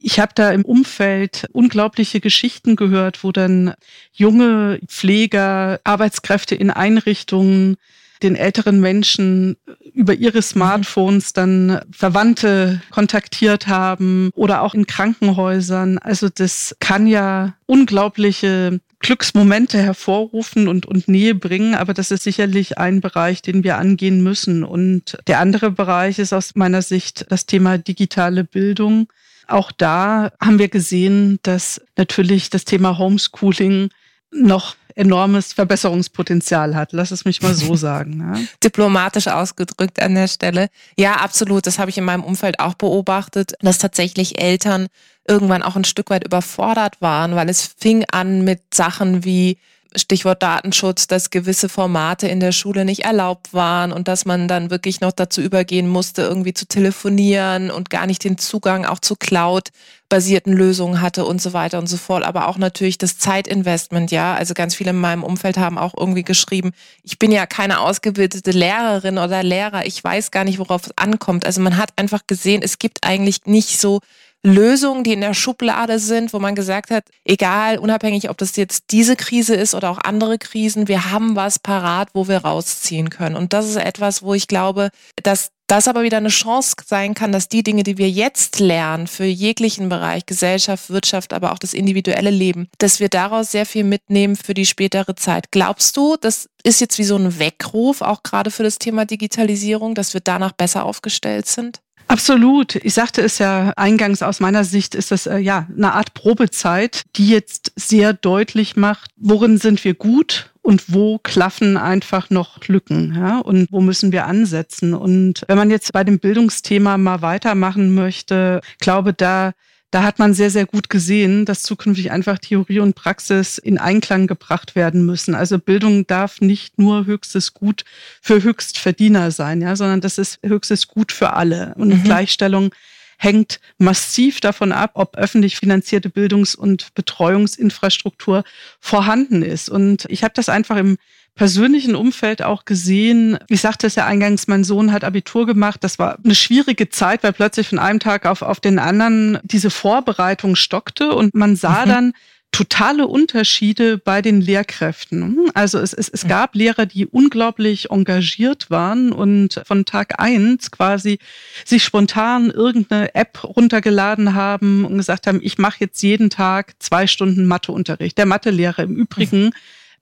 Ich 0.00 0.18
habe 0.18 0.32
da 0.34 0.50
im 0.50 0.64
Umfeld 0.64 1.46
unglaubliche 1.52 2.18
Geschichten 2.18 2.74
gehört, 2.74 3.22
wo 3.22 3.30
dann 3.30 3.74
junge 4.12 4.80
Pfleger, 4.88 5.78
Arbeitskräfte 5.84 6.56
in 6.56 6.72
Einrichtungen 6.72 7.76
den 8.22 8.36
älteren 8.36 8.80
Menschen 8.80 9.56
über 9.92 10.14
ihre 10.14 10.42
Smartphones 10.42 11.32
dann 11.32 11.80
Verwandte 11.90 12.80
kontaktiert 12.90 13.66
haben 13.66 14.30
oder 14.34 14.62
auch 14.62 14.74
in 14.74 14.86
Krankenhäusern. 14.86 15.98
Also 15.98 16.28
das 16.28 16.76
kann 16.80 17.06
ja 17.06 17.54
unglaubliche 17.66 18.80
Glücksmomente 19.00 19.78
hervorrufen 19.78 20.68
und, 20.68 20.84
und 20.84 21.08
Nähe 21.08 21.34
bringen, 21.34 21.74
aber 21.74 21.94
das 21.94 22.10
ist 22.10 22.22
sicherlich 22.22 22.76
ein 22.76 23.00
Bereich, 23.00 23.40
den 23.40 23.64
wir 23.64 23.78
angehen 23.78 24.22
müssen. 24.22 24.62
Und 24.62 25.18
der 25.26 25.40
andere 25.40 25.70
Bereich 25.70 26.18
ist 26.18 26.34
aus 26.34 26.54
meiner 26.54 26.82
Sicht 26.82 27.26
das 27.30 27.46
Thema 27.46 27.78
digitale 27.78 28.44
Bildung. 28.44 29.10
Auch 29.48 29.72
da 29.72 30.32
haben 30.38 30.58
wir 30.58 30.68
gesehen, 30.68 31.38
dass 31.42 31.80
natürlich 31.96 32.50
das 32.50 32.64
Thema 32.66 32.98
Homeschooling 32.98 33.88
noch 34.32 34.76
enormes 34.94 35.52
Verbesserungspotenzial 35.52 36.74
hat. 36.74 36.92
Lass 36.92 37.10
es 37.10 37.24
mich 37.24 37.42
mal 37.42 37.54
so 37.54 37.74
sagen. 37.76 38.20
Ja. 38.20 38.40
Diplomatisch 38.62 39.28
ausgedrückt 39.28 40.00
an 40.00 40.14
der 40.14 40.28
Stelle. 40.28 40.68
Ja, 40.98 41.14
absolut. 41.14 41.66
Das 41.66 41.78
habe 41.78 41.90
ich 41.90 41.98
in 41.98 42.04
meinem 42.04 42.24
Umfeld 42.24 42.60
auch 42.60 42.74
beobachtet, 42.74 43.54
dass 43.60 43.78
tatsächlich 43.78 44.40
Eltern 44.40 44.88
irgendwann 45.26 45.62
auch 45.62 45.76
ein 45.76 45.84
Stück 45.84 46.10
weit 46.10 46.24
überfordert 46.24 47.00
waren, 47.00 47.34
weil 47.34 47.48
es 47.48 47.74
fing 47.78 48.04
an 48.10 48.42
mit 48.42 48.74
Sachen 48.74 49.24
wie 49.24 49.58
Stichwort 49.96 50.42
Datenschutz, 50.42 51.08
dass 51.08 51.30
gewisse 51.30 51.68
Formate 51.68 52.28
in 52.28 52.38
der 52.38 52.52
Schule 52.52 52.84
nicht 52.84 53.04
erlaubt 53.04 53.52
waren 53.52 53.92
und 53.92 54.06
dass 54.06 54.24
man 54.24 54.46
dann 54.46 54.70
wirklich 54.70 55.00
noch 55.00 55.10
dazu 55.10 55.40
übergehen 55.40 55.88
musste, 55.88 56.22
irgendwie 56.22 56.54
zu 56.54 56.66
telefonieren 56.66 57.70
und 57.70 57.90
gar 57.90 58.06
nicht 58.06 58.22
den 58.22 58.38
Zugang 58.38 58.84
auch 58.84 59.00
zu 59.00 59.16
Cloud-basierten 59.16 60.52
Lösungen 60.52 61.00
hatte 61.00 61.24
und 61.24 61.42
so 61.42 61.52
weiter 61.52 61.78
und 61.78 61.88
so 61.88 61.96
fort. 61.96 62.22
Aber 62.22 62.46
auch 62.46 62.56
natürlich 62.56 62.98
das 62.98 63.18
Zeitinvestment, 63.18 64.12
ja. 64.12 64.34
Also 64.34 64.54
ganz 64.54 64.76
viele 64.76 64.90
in 64.90 65.00
meinem 65.00 65.24
Umfeld 65.24 65.58
haben 65.58 65.76
auch 65.76 65.94
irgendwie 65.96 66.22
geschrieben, 66.22 66.70
ich 67.02 67.18
bin 67.18 67.32
ja 67.32 67.46
keine 67.46 67.80
ausgebildete 67.80 68.52
Lehrerin 68.52 69.18
oder 69.18 69.42
Lehrer, 69.42 69.86
ich 69.86 70.02
weiß 70.02 70.30
gar 70.30 70.44
nicht, 70.44 70.60
worauf 70.60 70.86
es 70.86 70.96
ankommt. 70.96 71.44
Also 71.44 71.60
man 71.60 71.76
hat 71.76 71.90
einfach 71.96 72.26
gesehen, 72.28 72.62
es 72.62 72.78
gibt 72.78 73.04
eigentlich 73.04 73.46
nicht 73.46 73.80
so 73.80 74.00
Lösungen, 74.42 75.04
die 75.04 75.12
in 75.12 75.20
der 75.20 75.34
Schublade 75.34 75.98
sind, 75.98 76.32
wo 76.32 76.38
man 76.38 76.54
gesagt 76.54 76.90
hat, 76.90 77.04
egal, 77.24 77.78
unabhängig, 77.78 78.30
ob 78.30 78.38
das 78.38 78.56
jetzt 78.56 78.84
diese 78.90 79.16
Krise 79.16 79.54
ist 79.54 79.74
oder 79.74 79.90
auch 79.90 79.98
andere 79.98 80.38
Krisen, 80.38 80.88
wir 80.88 81.10
haben 81.10 81.36
was 81.36 81.58
parat, 81.58 82.08
wo 82.14 82.26
wir 82.26 82.38
rausziehen 82.38 83.10
können. 83.10 83.36
Und 83.36 83.52
das 83.52 83.68
ist 83.68 83.76
etwas, 83.76 84.22
wo 84.22 84.32
ich 84.32 84.48
glaube, 84.48 84.90
dass 85.22 85.50
das 85.70 85.86
aber 85.86 86.02
wieder 86.02 86.16
eine 86.16 86.30
Chance 86.30 86.74
sein 86.84 87.14
kann, 87.14 87.30
dass 87.30 87.48
die 87.48 87.62
Dinge, 87.62 87.84
die 87.84 87.96
wir 87.96 88.10
jetzt 88.10 88.58
lernen, 88.58 89.06
für 89.06 89.24
jeglichen 89.24 89.88
Bereich, 89.88 90.26
Gesellschaft, 90.26 90.90
Wirtschaft, 90.90 91.32
aber 91.32 91.52
auch 91.52 91.58
das 91.58 91.74
individuelle 91.74 92.30
Leben, 92.30 92.68
dass 92.78 92.98
wir 92.98 93.08
daraus 93.08 93.52
sehr 93.52 93.66
viel 93.66 93.84
mitnehmen 93.84 94.34
für 94.34 94.54
die 94.54 94.66
spätere 94.66 95.14
Zeit. 95.14 95.52
Glaubst 95.52 95.96
du, 95.96 96.16
das 96.20 96.48
ist 96.64 96.80
jetzt 96.80 96.98
wie 96.98 97.04
so 97.04 97.16
ein 97.16 97.38
Weckruf, 97.38 98.02
auch 98.02 98.24
gerade 98.24 98.50
für 98.50 98.64
das 98.64 98.78
Thema 98.78 99.04
Digitalisierung, 99.04 99.94
dass 99.94 100.12
wir 100.12 100.20
danach 100.20 100.52
besser 100.52 100.84
aufgestellt 100.84 101.46
sind? 101.46 101.80
Absolut. 102.10 102.74
Ich 102.74 102.94
sagte 102.94 103.22
es 103.22 103.38
ja 103.38 103.72
eingangs, 103.76 104.20
aus 104.22 104.40
meiner 104.40 104.64
Sicht 104.64 104.96
ist 104.96 105.12
das 105.12 105.26
äh, 105.26 105.38
ja 105.38 105.68
eine 105.74 105.92
Art 105.92 106.12
Probezeit, 106.12 107.02
die 107.14 107.28
jetzt 107.28 107.72
sehr 107.76 108.12
deutlich 108.12 108.76
macht, 108.76 109.12
worin 109.16 109.58
sind 109.58 109.84
wir 109.84 109.94
gut 109.94 110.50
und 110.60 110.92
wo 110.92 111.18
klaffen 111.18 111.76
einfach 111.76 112.28
noch 112.28 112.66
Lücken, 112.66 113.14
ja, 113.14 113.38
und 113.38 113.68
wo 113.70 113.80
müssen 113.80 114.10
wir 114.10 114.26
ansetzen. 114.26 114.92
Und 114.92 115.44
wenn 115.46 115.56
man 115.56 115.70
jetzt 115.70 115.92
bei 115.92 116.02
dem 116.02 116.18
Bildungsthema 116.18 116.98
mal 116.98 117.22
weitermachen 117.22 117.94
möchte, 117.94 118.60
glaube 118.80 119.12
da 119.12 119.52
da 119.90 120.04
hat 120.04 120.18
man 120.18 120.34
sehr, 120.34 120.50
sehr 120.50 120.66
gut 120.66 120.88
gesehen, 120.88 121.44
dass 121.44 121.62
zukünftig 121.62 122.12
einfach 122.12 122.38
Theorie 122.38 122.78
und 122.78 122.94
Praxis 122.94 123.58
in 123.58 123.78
Einklang 123.78 124.28
gebracht 124.28 124.76
werden 124.76 125.04
müssen. 125.04 125.34
Also 125.34 125.58
Bildung 125.58 126.06
darf 126.06 126.40
nicht 126.40 126.78
nur 126.78 127.06
höchstes 127.06 127.54
Gut 127.54 127.84
für 128.20 128.42
Höchstverdiener 128.42 129.32
sein, 129.32 129.60
ja, 129.60 129.74
sondern 129.74 130.00
das 130.00 130.18
ist 130.18 130.38
höchstes 130.44 130.86
Gut 130.86 131.10
für 131.10 131.32
alle. 131.32 131.74
Und 131.76 131.88
mhm. 131.88 132.04
Gleichstellung 132.04 132.72
hängt 133.18 133.60
massiv 133.78 134.40
davon 134.40 134.72
ab, 134.72 134.92
ob 134.94 135.16
öffentlich 135.16 135.56
finanzierte 135.56 136.08
Bildungs- 136.08 136.54
und 136.54 136.94
Betreuungsinfrastruktur 136.94 138.44
vorhanden 138.78 139.42
ist. 139.42 139.68
Und 139.68 140.06
ich 140.08 140.22
habe 140.22 140.32
das 140.34 140.48
einfach 140.48 140.76
im 140.76 140.96
persönlichen 141.34 141.94
Umfeld 141.94 142.42
auch 142.42 142.64
gesehen. 142.64 143.38
Ich 143.48 143.60
sagte 143.60 143.86
es 143.86 143.94
ja 143.94 144.06
eingangs, 144.06 144.46
mein 144.46 144.64
Sohn 144.64 144.92
hat 144.92 145.04
Abitur 145.04 145.46
gemacht. 145.46 145.82
Das 145.82 145.98
war 145.98 146.18
eine 146.22 146.34
schwierige 146.34 146.90
Zeit, 146.90 147.22
weil 147.22 147.32
plötzlich 147.32 147.68
von 147.68 147.78
einem 147.78 148.00
Tag 148.00 148.26
auf, 148.26 148.42
auf 148.42 148.60
den 148.60 148.78
anderen 148.78 149.38
diese 149.42 149.70
Vorbereitung 149.70 150.56
stockte 150.56 151.14
und 151.14 151.34
man 151.34 151.56
sah 151.56 151.84
mhm. 151.84 151.88
dann, 151.88 152.12
totale 152.52 153.06
Unterschiede 153.06 153.98
bei 153.98 154.22
den 154.22 154.40
Lehrkräften. 154.40 155.50
Also 155.54 155.78
es, 155.78 155.92
es, 155.92 156.08
es 156.08 156.26
gab 156.26 156.54
Lehrer, 156.54 156.86
die 156.86 157.06
unglaublich 157.06 157.90
engagiert 157.90 158.70
waren 158.70 159.12
und 159.12 159.62
von 159.64 159.84
Tag 159.84 160.20
eins 160.20 160.70
quasi 160.70 161.18
sich 161.64 161.84
spontan 161.84 162.50
irgendeine 162.50 163.14
App 163.14 163.44
runtergeladen 163.44 164.34
haben 164.34 164.84
und 164.84 164.96
gesagt 164.96 165.26
haben, 165.26 165.40
ich 165.42 165.58
mache 165.58 165.78
jetzt 165.80 166.02
jeden 166.02 166.28
Tag 166.28 166.74
zwei 166.80 167.06
Stunden 167.06 167.46
Matheunterricht. 167.46 168.18
Der 168.18 168.26
Mathelehrer 168.26 168.82
im 168.82 168.96
Übrigen 168.96 169.52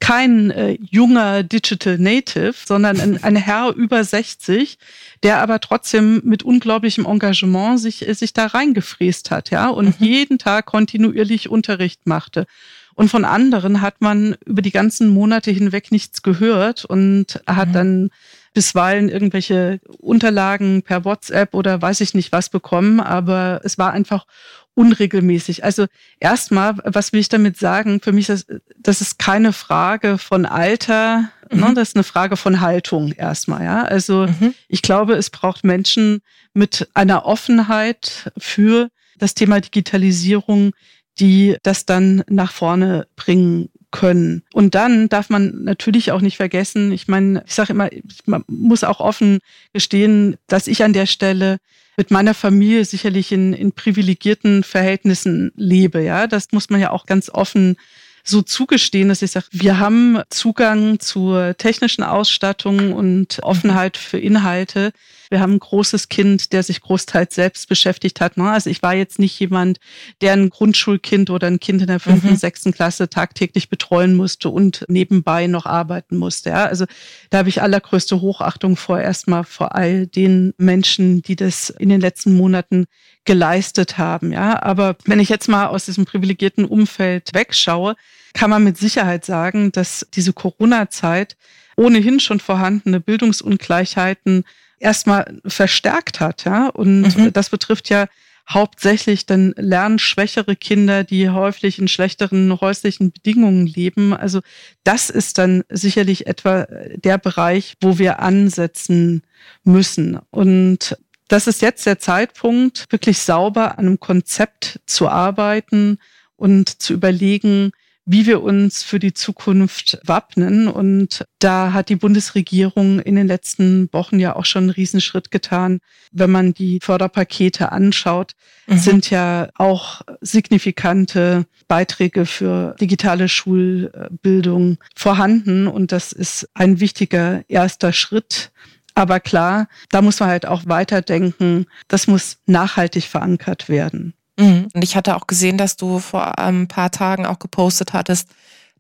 kein 0.01 0.51
äh, 0.51 0.79
junger 0.81 1.43
Digital 1.43 1.99
Native, 1.99 2.55
sondern 2.65 3.01
ein, 3.01 3.23
ein 3.23 3.37
Herr 3.37 3.75
über 3.75 4.05
60, 4.05 4.79
der 5.23 5.43
aber 5.43 5.61
trotzdem 5.61 6.21
mit 6.25 6.43
unglaublichem 6.43 7.05
Engagement 7.05 7.81
sich, 7.81 8.07
äh, 8.07 8.15
sich 8.15 8.33
da 8.33 8.47
reingefräst 8.47 9.31
hat, 9.31 9.51
ja, 9.51 9.69
und 9.69 10.01
mhm. 10.01 10.07
jeden 10.07 10.39
Tag 10.39 10.67
kontinuierlich 10.67 11.49
Unterricht 11.49 12.07
machte. 12.07 12.47
Und 12.95 13.11
von 13.11 13.25
anderen 13.25 13.81
hat 13.81 14.01
man 14.01 14.37
über 14.45 14.63
die 14.63 14.73
ganzen 14.73 15.09
Monate 15.09 15.51
hinweg 15.51 15.93
nichts 15.93 16.23
gehört 16.23 16.85
und 16.85 17.41
hat 17.47 17.69
mhm. 17.69 17.73
dann 17.73 18.11
bisweilen 18.55 19.09
irgendwelche 19.09 19.81
Unterlagen 19.99 20.83
per 20.83 21.05
WhatsApp 21.05 21.55
oder 21.55 21.81
weiß 21.81 22.01
ich 22.01 22.15
nicht 22.15 22.33
was 22.33 22.49
bekommen, 22.49 23.01
aber 23.01 23.61
es 23.65 23.79
war 23.79 23.93
einfach 23.93 24.27
unregelmäßig. 24.75 25.65
Also 25.65 25.87
erstmal, 26.21 26.77
was 26.85 27.13
will 27.13 27.19
ich 27.19 27.29
damit 27.29 27.59
sagen? 27.59 28.01
Für 28.01 28.13
mich 28.13 28.29
ist 28.29 28.47
das 28.79 29.01
ist 29.01 29.19
keine 29.19 29.53
Frage 29.53 30.19
von 30.19 30.47
Alter, 30.47 31.31
ne? 31.51 31.57
mhm. 31.57 31.61
ne? 31.61 31.75
das 31.75 31.89
ist 31.89 31.97
eine 31.97 32.05
Frage 32.05 32.37
von 32.37 32.61
Haltung 32.61 33.13
erstmal. 33.13 33.65
Ja, 33.65 33.83
also 33.83 34.29
mhm. 34.29 34.55
ich 34.69 34.83
glaube, 34.83 35.15
es 35.15 35.31
braucht 35.31 35.65
Menschen 35.65 36.21
mit 36.55 36.89
einer 36.95 37.27
Offenheit 37.27 38.31
für 38.39 38.89
das 39.19 39.35
Thema 39.35 39.61
Digitalisierung, 39.61 40.71
die 41.19 41.57
das 41.65 41.85
dann 41.85 42.23
nach 42.29 42.53
vorne 42.53 43.09
bringen 43.17 43.71
können. 43.91 44.43
Und 44.53 44.75
dann 44.75 45.09
darf 45.09 45.31
man 45.31 45.65
natürlich 45.65 46.13
auch 46.13 46.21
nicht 46.21 46.37
vergessen, 46.37 46.93
ich 46.93 47.09
meine, 47.09 47.43
ich 47.47 47.55
sage 47.55 47.73
immer, 47.73 47.89
man 48.27 48.45
muss 48.47 48.85
auch 48.85 49.01
offen 49.01 49.39
gestehen, 49.73 50.37
dass 50.47 50.67
ich 50.67 50.83
an 50.83 50.93
der 50.93 51.07
Stelle 51.07 51.59
mit 51.97 52.11
meiner 52.11 52.35
Familie 52.35 52.85
sicherlich 52.85 53.33
in, 53.33 53.53
in 53.53 53.73
privilegierten 53.73 54.63
Verhältnissen 54.63 55.53
lebe. 55.57 56.03
Ja, 56.03 56.27
das 56.27 56.53
muss 56.53 56.71
man 56.71 56.81
ja 56.81 56.91
auch 56.91 57.07
ganz 57.07 57.29
offen 57.29 57.77
so 58.23 58.43
zugestehen, 58.43 59.09
dass 59.09 59.23
ich 59.23 59.31
sage, 59.31 59.47
wir 59.51 59.79
haben 59.79 60.21
Zugang 60.31 61.01
zur 61.01 61.57
technischen 61.57 62.05
Ausstattung 62.05 62.93
und 62.93 63.41
Offenheit 63.43 63.97
für 63.97 64.19
Inhalte. 64.19 64.93
Wir 65.31 65.41
haben 65.41 65.55
ein 65.55 65.59
großes 65.59 66.09
Kind, 66.09 66.53
der 66.53 66.63
sich 66.63 66.81
großteils 66.81 67.35
selbst 67.35 67.69
beschäftigt 67.69 68.21
hat. 68.21 68.37
Ne? 68.37 68.51
Also 68.51 68.71
ich 68.71 68.83
war 68.83 68.95
jetzt 68.95 69.19
nicht 69.19 69.39
jemand, 69.39 69.79
der 70.21 70.33
ein 70.33 70.51
Grundschulkind 70.51 71.31
oder 71.31 71.47
ein 71.47 71.61
Kind 71.61 71.81
in 71.81 71.87
der 71.87 72.01
fünften, 72.01 72.31
mhm. 72.31 72.37
sechsten 72.37 72.73
Klasse 72.73 73.09
tagtäglich 73.09 73.69
betreuen 73.69 74.15
musste 74.15 74.49
und 74.49 74.85
nebenbei 74.89 75.47
noch 75.47 75.67
arbeiten 75.67 76.17
musste. 76.17 76.51
Ja? 76.51 76.67
Also 76.67 76.87
da 77.31 77.39
habe 77.39 77.49
ich 77.49 77.63
allergrößte 77.63 78.21
Hochachtung 78.21 78.77
vor 78.77 79.01
erstmal 79.01 79.45
vor 79.45 79.75
all 79.75 80.07
den 80.07 80.55
Menschen, 80.57 81.23
die 81.23 81.37
das 81.37 81.71
in 81.71 81.89
den 81.89 82.01
letzten 82.01 82.35
Monaten 82.35 82.87
geleistet 83.25 83.99
haben. 83.99 84.33
Ja, 84.33 84.63
aber 84.63 84.97
wenn 85.05 85.21
ich 85.21 85.29
jetzt 85.29 85.49
mal 85.49 85.67
aus 85.67 85.85
diesem 85.85 86.07
privilegierten 86.07 86.65
Umfeld 86.65 87.35
wegschaue, 87.35 87.95
kann 88.33 88.49
man 88.49 88.65
mit 88.65 88.79
Sicherheit 88.79 89.25
sagen, 89.27 89.71
dass 89.71 90.07
diese 90.15 90.33
Corona-Zeit 90.33 91.37
ohnehin 91.77 92.21
schon 92.21 92.41
vorhandene 92.41 93.01
Bildungsungleichheiten 93.01 94.45
erstmal 94.81 95.41
verstärkt 95.47 96.21
hat. 96.21 96.45
Ja, 96.45 96.69
und 96.69 97.17
mhm. 97.17 97.33
das 97.33 97.51
betrifft 97.51 97.91
ja 97.91 98.07
hauptsächlich 98.49 99.27
dann 99.27 99.53
lernschwächere 99.57 100.57
Kinder, 100.57 101.05
die 101.05 101.29
häufig 101.29 101.79
in 101.79 101.89
schlechteren 101.89 102.61
häuslichen 102.61 103.13
Bedingungen 103.13 103.67
leben. 103.67 104.15
Also 104.15 104.41
das 104.85 105.11
ist 105.11 105.37
dann 105.39 105.65
sicherlich 105.69 106.27
etwa 106.27 106.67
der 106.97 107.19
Bereich, 107.19 107.75
wo 107.81 107.99
wir 107.99 108.21
ansetzen 108.21 109.23
müssen. 109.65 110.19
Und 110.31 110.97
das 111.29 111.47
ist 111.47 111.61
jetzt 111.61 111.85
der 111.85 111.99
Zeitpunkt, 111.99 112.87
wirklich 112.91 113.19
sauber 113.19 113.79
an 113.79 113.87
einem 113.87 114.01
Konzept 114.01 114.81
zu 114.87 115.09
arbeiten 115.09 115.99
und 116.37 116.81
zu 116.81 116.95
überlegen, 116.95 117.73
wie 118.11 118.25
wir 118.25 118.43
uns 118.43 118.83
für 118.83 118.99
die 118.99 119.13
Zukunft 119.13 120.01
wappnen. 120.03 120.67
Und 120.67 121.27
da 121.41 121.75
hat 121.75 121.91
die 121.91 121.97
Bundesregierung 121.97 123.01
in 123.01 123.17
den 123.17 123.27
letzten 123.27 123.93
Wochen 123.93 124.19
ja 124.19 124.35
auch 124.35 124.47
schon 124.47 124.65
einen 124.65 124.71
Riesenschritt 124.71 125.31
getan. 125.31 125.81
Wenn 126.11 126.31
man 126.31 126.55
die 126.55 126.79
Förderpakete 126.83 127.71
anschaut, 127.71 128.33
mhm. 128.67 128.79
sind 128.79 129.11
ja 129.11 129.51
auch 129.57 130.01
signifikante 130.23 131.45
Beiträge 131.69 132.25
für 132.25 132.75
digitale 132.81 133.29
Schulbildung 133.29 134.79
vorhanden. 134.97 135.67
Und 135.67 135.93
das 135.93 136.13
ist 136.13 136.49
ein 136.55 136.81
wichtiger 136.81 137.43
erster 137.49 137.93
Schritt. 137.93 138.53
Aber 138.95 139.21
klar, 139.21 139.69
da 139.91 140.01
muss 140.01 140.19
man 140.19 140.31
halt 140.31 140.47
auch 140.47 140.63
weiterdenken. 140.65 141.67
Das 141.89 142.07
muss 142.07 142.39
nachhaltig 142.47 143.05
verankert 143.05 143.69
werden. 143.69 144.15
Mhm. 144.39 144.69
Und 144.73 144.85
ich 144.85 144.97
hatte 144.97 145.17
auch 145.17 145.27
gesehen, 145.27 145.59
dass 145.59 145.77
du 145.77 145.99
vor 145.99 146.39
ein 146.39 146.69
paar 146.69 146.91
Tagen 146.91 147.27
auch 147.27 147.39
gepostet 147.39 147.93
hattest, 147.93 148.29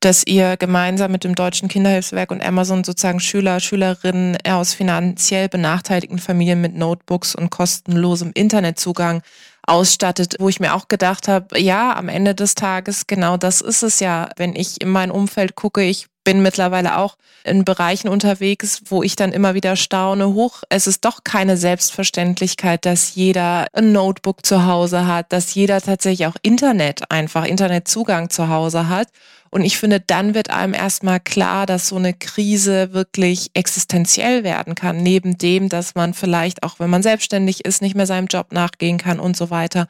dass 0.00 0.24
ihr 0.24 0.56
gemeinsam 0.56 1.10
mit 1.10 1.24
dem 1.24 1.34
Deutschen 1.34 1.68
Kinderhilfswerk 1.68 2.30
und 2.30 2.44
Amazon 2.44 2.84
sozusagen 2.84 3.18
Schüler, 3.18 3.58
Schülerinnen 3.58 4.38
aus 4.48 4.74
finanziell 4.74 5.48
benachteiligten 5.48 6.20
Familien 6.20 6.60
mit 6.60 6.76
Notebooks 6.76 7.34
und 7.34 7.50
kostenlosem 7.50 8.30
Internetzugang 8.34 9.22
ausstattet, 9.66 10.36
wo 10.38 10.48
ich 10.48 10.60
mir 10.60 10.74
auch 10.74 10.88
gedacht 10.88 11.28
habe, 11.28 11.60
ja, 11.60 11.94
am 11.96 12.08
Ende 12.08 12.34
des 12.34 12.54
Tages, 12.54 13.06
genau 13.06 13.36
das 13.36 13.60
ist 13.60 13.82
es 13.82 14.00
ja. 14.00 14.30
Wenn 14.36 14.54
ich 14.54 14.80
in 14.80 14.88
mein 14.88 15.10
Umfeld 15.10 15.56
gucke, 15.56 15.82
ich 15.82 16.06
bin 16.28 16.42
mittlerweile 16.42 16.98
auch 16.98 17.16
in 17.42 17.64
Bereichen 17.64 18.08
unterwegs, 18.08 18.82
wo 18.90 19.02
ich 19.02 19.16
dann 19.16 19.32
immer 19.32 19.54
wieder 19.54 19.76
staune, 19.76 20.34
hoch, 20.34 20.62
es 20.68 20.86
ist 20.86 21.06
doch 21.06 21.24
keine 21.24 21.56
Selbstverständlichkeit, 21.56 22.84
dass 22.84 23.14
jeder 23.14 23.66
ein 23.72 23.92
Notebook 23.92 24.44
zu 24.44 24.66
Hause 24.66 25.06
hat, 25.06 25.32
dass 25.32 25.54
jeder 25.54 25.80
tatsächlich 25.80 26.26
auch 26.26 26.36
Internet 26.42 27.10
einfach, 27.10 27.46
Internetzugang 27.46 28.28
zu 28.28 28.50
Hause 28.50 28.90
hat. 28.90 29.08
Und 29.48 29.62
ich 29.62 29.78
finde, 29.78 30.00
dann 30.00 30.34
wird 30.34 30.50
einem 30.50 30.74
erstmal 30.74 31.18
klar, 31.18 31.64
dass 31.64 31.88
so 31.88 31.96
eine 31.96 32.12
Krise 32.12 32.92
wirklich 32.92 33.50
existenziell 33.54 34.44
werden 34.44 34.74
kann, 34.74 35.02
neben 35.02 35.38
dem, 35.38 35.70
dass 35.70 35.94
man 35.94 36.12
vielleicht 36.12 36.62
auch, 36.62 36.78
wenn 36.78 36.90
man 36.90 37.02
selbstständig 37.02 37.64
ist, 37.64 37.80
nicht 37.80 37.94
mehr 37.94 38.06
seinem 38.06 38.26
Job 38.26 38.52
nachgehen 38.52 38.98
kann 38.98 39.18
und 39.18 39.34
so 39.34 39.48
weiter. 39.48 39.88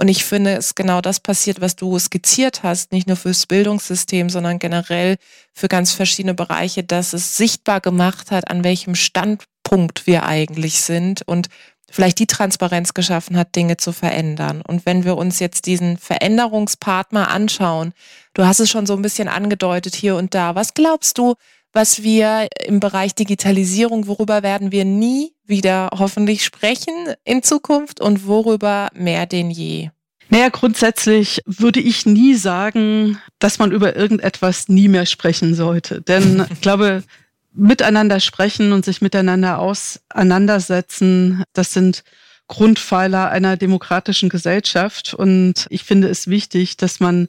Und 0.00 0.08
ich 0.08 0.24
finde, 0.24 0.52
es 0.52 0.74
genau 0.74 1.02
das 1.02 1.20
passiert, 1.20 1.60
was 1.60 1.76
du 1.76 1.98
skizziert 1.98 2.62
hast, 2.62 2.90
nicht 2.90 3.06
nur 3.06 3.18
fürs 3.18 3.44
Bildungssystem, 3.44 4.30
sondern 4.30 4.58
generell 4.58 5.18
für 5.52 5.68
ganz 5.68 5.92
verschiedene 5.92 6.32
Bereiche, 6.32 6.82
dass 6.82 7.12
es 7.12 7.36
sichtbar 7.36 7.82
gemacht 7.82 8.30
hat, 8.30 8.50
an 8.50 8.64
welchem 8.64 8.94
Standpunkt 8.94 10.06
wir 10.06 10.24
eigentlich 10.24 10.80
sind 10.80 11.20
und 11.28 11.50
vielleicht 11.90 12.18
die 12.18 12.26
Transparenz 12.26 12.94
geschaffen 12.94 13.36
hat, 13.36 13.54
Dinge 13.54 13.76
zu 13.76 13.92
verändern. 13.92 14.62
Und 14.66 14.86
wenn 14.86 15.04
wir 15.04 15.18
uns 15.18 15.38
jetzt 15.38 15.66
diesen 15.66 15.98
Veränderungspartner 15.98 17.28
anschauen, 17.28 17.92
du 18.32 18.46
hast 18.46 18.60
es 18.60 18.70
schon 18.70 18.86
so 18.86 18.94
ein 18.94 19.02
bisschen 19.02 19.28
angedeutet 19.28 19.94
hier 19.94 20.16
und 20.16 20.34
da, 20.34 20.54
was 20.54 20.72
glaubst 20.72 21.18
du, 21.18 21.34
was 21.72 22.02
wir 22.02 22.48
im 22.64 22.80
Bereich 22.80 23.14
Digitalisierung, 23.14 24.06
worüber 24.06 24.42
werden 24.42 24.72
wir 24.72 24.84
nie 24.84 25.32
wieder 25.44 25.90
hoffentlich 25.92 26.44
sprechen 26.44 27.14
in 27.24 27.42
Zukunft 27.42 28.00
und 28.00 28.26
worüber 28.26 28.88
mehr 28.94 29.26
denn 29.26 29.50
je? 29.50 29.90
Naja, 30.30 30.48
grundsätzlich 30.48 31.40
würde 31.44 31.80
ich 31.80 32.06
nie 32.06 32.34
sagen, 32.34 33.18
dass 33.40 33.58
man 33.58 33.72
über 33.72 33.96
irgendetwas 33.96 34.68
nie 34.68 34.88
mehr 34.88 35.06
sprechen 35.06 35.54
sollte. 35.54 36.02
Denn 36.02 36.46
ich 36.52 36.60
glaube, 36.60 37.02
miteinander 37.52 38.20
sprechen 38.20 38.72
und 38.72 38.84
sich 38.84 39.02
miteinander 39.02 39.58
auseinandersetzen, 39.58 41.42
das 41.52 41.72
sind 41.72 42.04
Grundpfeiler 42.46 43.30
einer 43.30 43.56
demokratischen 43.56 44.28
Gesellschaft. 44.28 45.14
Und 45.14 45.66
ich 45.68 45.82
finde 45.82 46.08
es 46.08 46.28
wichtig, 46.28 46.76
dass 46.76 47.00
man 47.00 47.28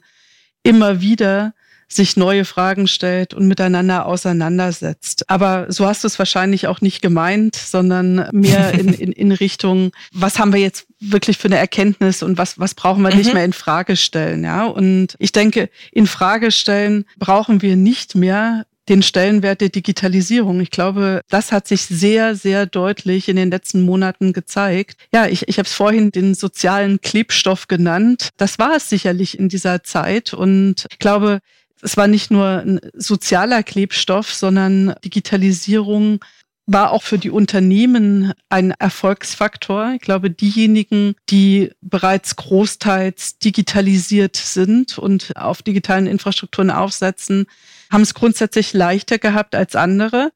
immer 0.62 1.00
wieder 1.00 1.54
sich 1.94 2.16
neue 2.16 2.44
Fragen 2.44 2.86
stellt 2.86 3.34
und 3.34 3.46
miteinander 3.46 4.06
auseinandersetzt. 4.06 5.28
Aber 5.28 5.66
so 5.70 5.86
hast 5.86 6.04
du 6.04 6.08
es 6.08 6.18
wahrscheinlich 6.18 6.66
auch 6.66 6.80
nicht 6.80 7.02
gemeint, 7.02 7.56
sondern 7.56 8.28
mehr 8.32 8.74
in, 8.78 8.94
in, 8.94 9.12
in 9.12 9.32
Richtung, 9.32 9.92
was 10.12 10.38
haben 10.38 10.52
wir 10.52 10.60
jetzt 10.60 10.86
wirklich 11.00 11.38
für 11.38 11.48
eine 11.48 11.58
Erkenntnis 11.58 12.22
und 12.22 12.38
was, 12.38 12.58
was 12.58 12.74
brauchen 12.74 13.02
wir 13.02 13.10
mhm. 13.10 13.18
nicht 13.18 13.34
mehr 13.34 13.44
in 13.44 13.52
Frage 13.52 13.96
stellen, 13.96 14.44
ja? 14.44 14.66
Und 14.66 15.16
ich 15.18 15.32
denke, 15.32 15.68
in 15.90 16.06
Frage 16.06 16.50
stellen 16.50 17.04
brauchen 17.18 17.62
wir 17.62 17.76
nicht 17.76 18.14
mehr 18.14 18.64
den 18.88 19.02
Stellenwert 19.02 19.60
der 19.60 19.68
Digitalisierung. 19.68 20.60
Ich 20.60 20.70
glaube, 20.70 21.22
das 21.28 21.52
hat 21.52 21.68
sich 21.68 21.82
sehr, 21.82 22.34
sehr 22.34 22.66
deutlich 22.66 23.28
in 23.28 23.36
den 23.36 23.50
letzten 23.50 23.82
Monaten 23.82 24.32
gezeigt. 24.32 24.96
Ja, 25.14 25.26
ich, 25.26 25.48
ich 25.48 25.58
habe 25.58 25.66
es 25.66 25.72
vorhin 25.72 26.10
den 26.10 26.34
sozialen 26.34 27.00
Klebstoff 27.00 27.68
genannt. 27.68 28.30
Das 28.36 28.58
war 28.58 28.76
es 28.76 28.88
sicherlich 28.88 29.38
in 29.38 29.48
dieser 29.48 29.84
Zeit. 29.84 30.34
Und 30.34 30.86
ich 30.90 30.98
glaube, 30.98 31.38
es 31.82 31.96
war 31.96 32.06
nicht 32.06 32.30
nur 32.30 32.46
ein 32.46 32.80
sozialer 32.94 33.62
Klebstoff, 33.62 34.32
sondern 34.32 34.94
Digitalisierung 35.04 36.20
war 36.66 36.92
auch 36.92 37.02
für 37.02 37.18
die 37.18 37.30
Unternehmen 37.30 38.32
ein 38.48 38.70
Erfolgsfaktor. 38.70 39.94
Ich 39.96 40.00
glaube, 40.00 40.30
diejenigen, 40.30 41.16
die 41.28 41.72
bereits 41.80 42.36
großteils 42.36 43.38
digitalisiert 43.38 44.36
sind 44.36 44.96
und 44.96 45.36
auf 45.36 45.62
digitalen 45.62 46.06
Infrastrukturen 46.06 46.70
aufsetzen, 46.70 47.46
haben 47.90 48.02
es 48.02 48.14
grundsätzlich 48.14 48.72
leichter 48.72 49.18
gehabt 49.18 49.56
als 49.56 49.74
andere. 49.74 50.32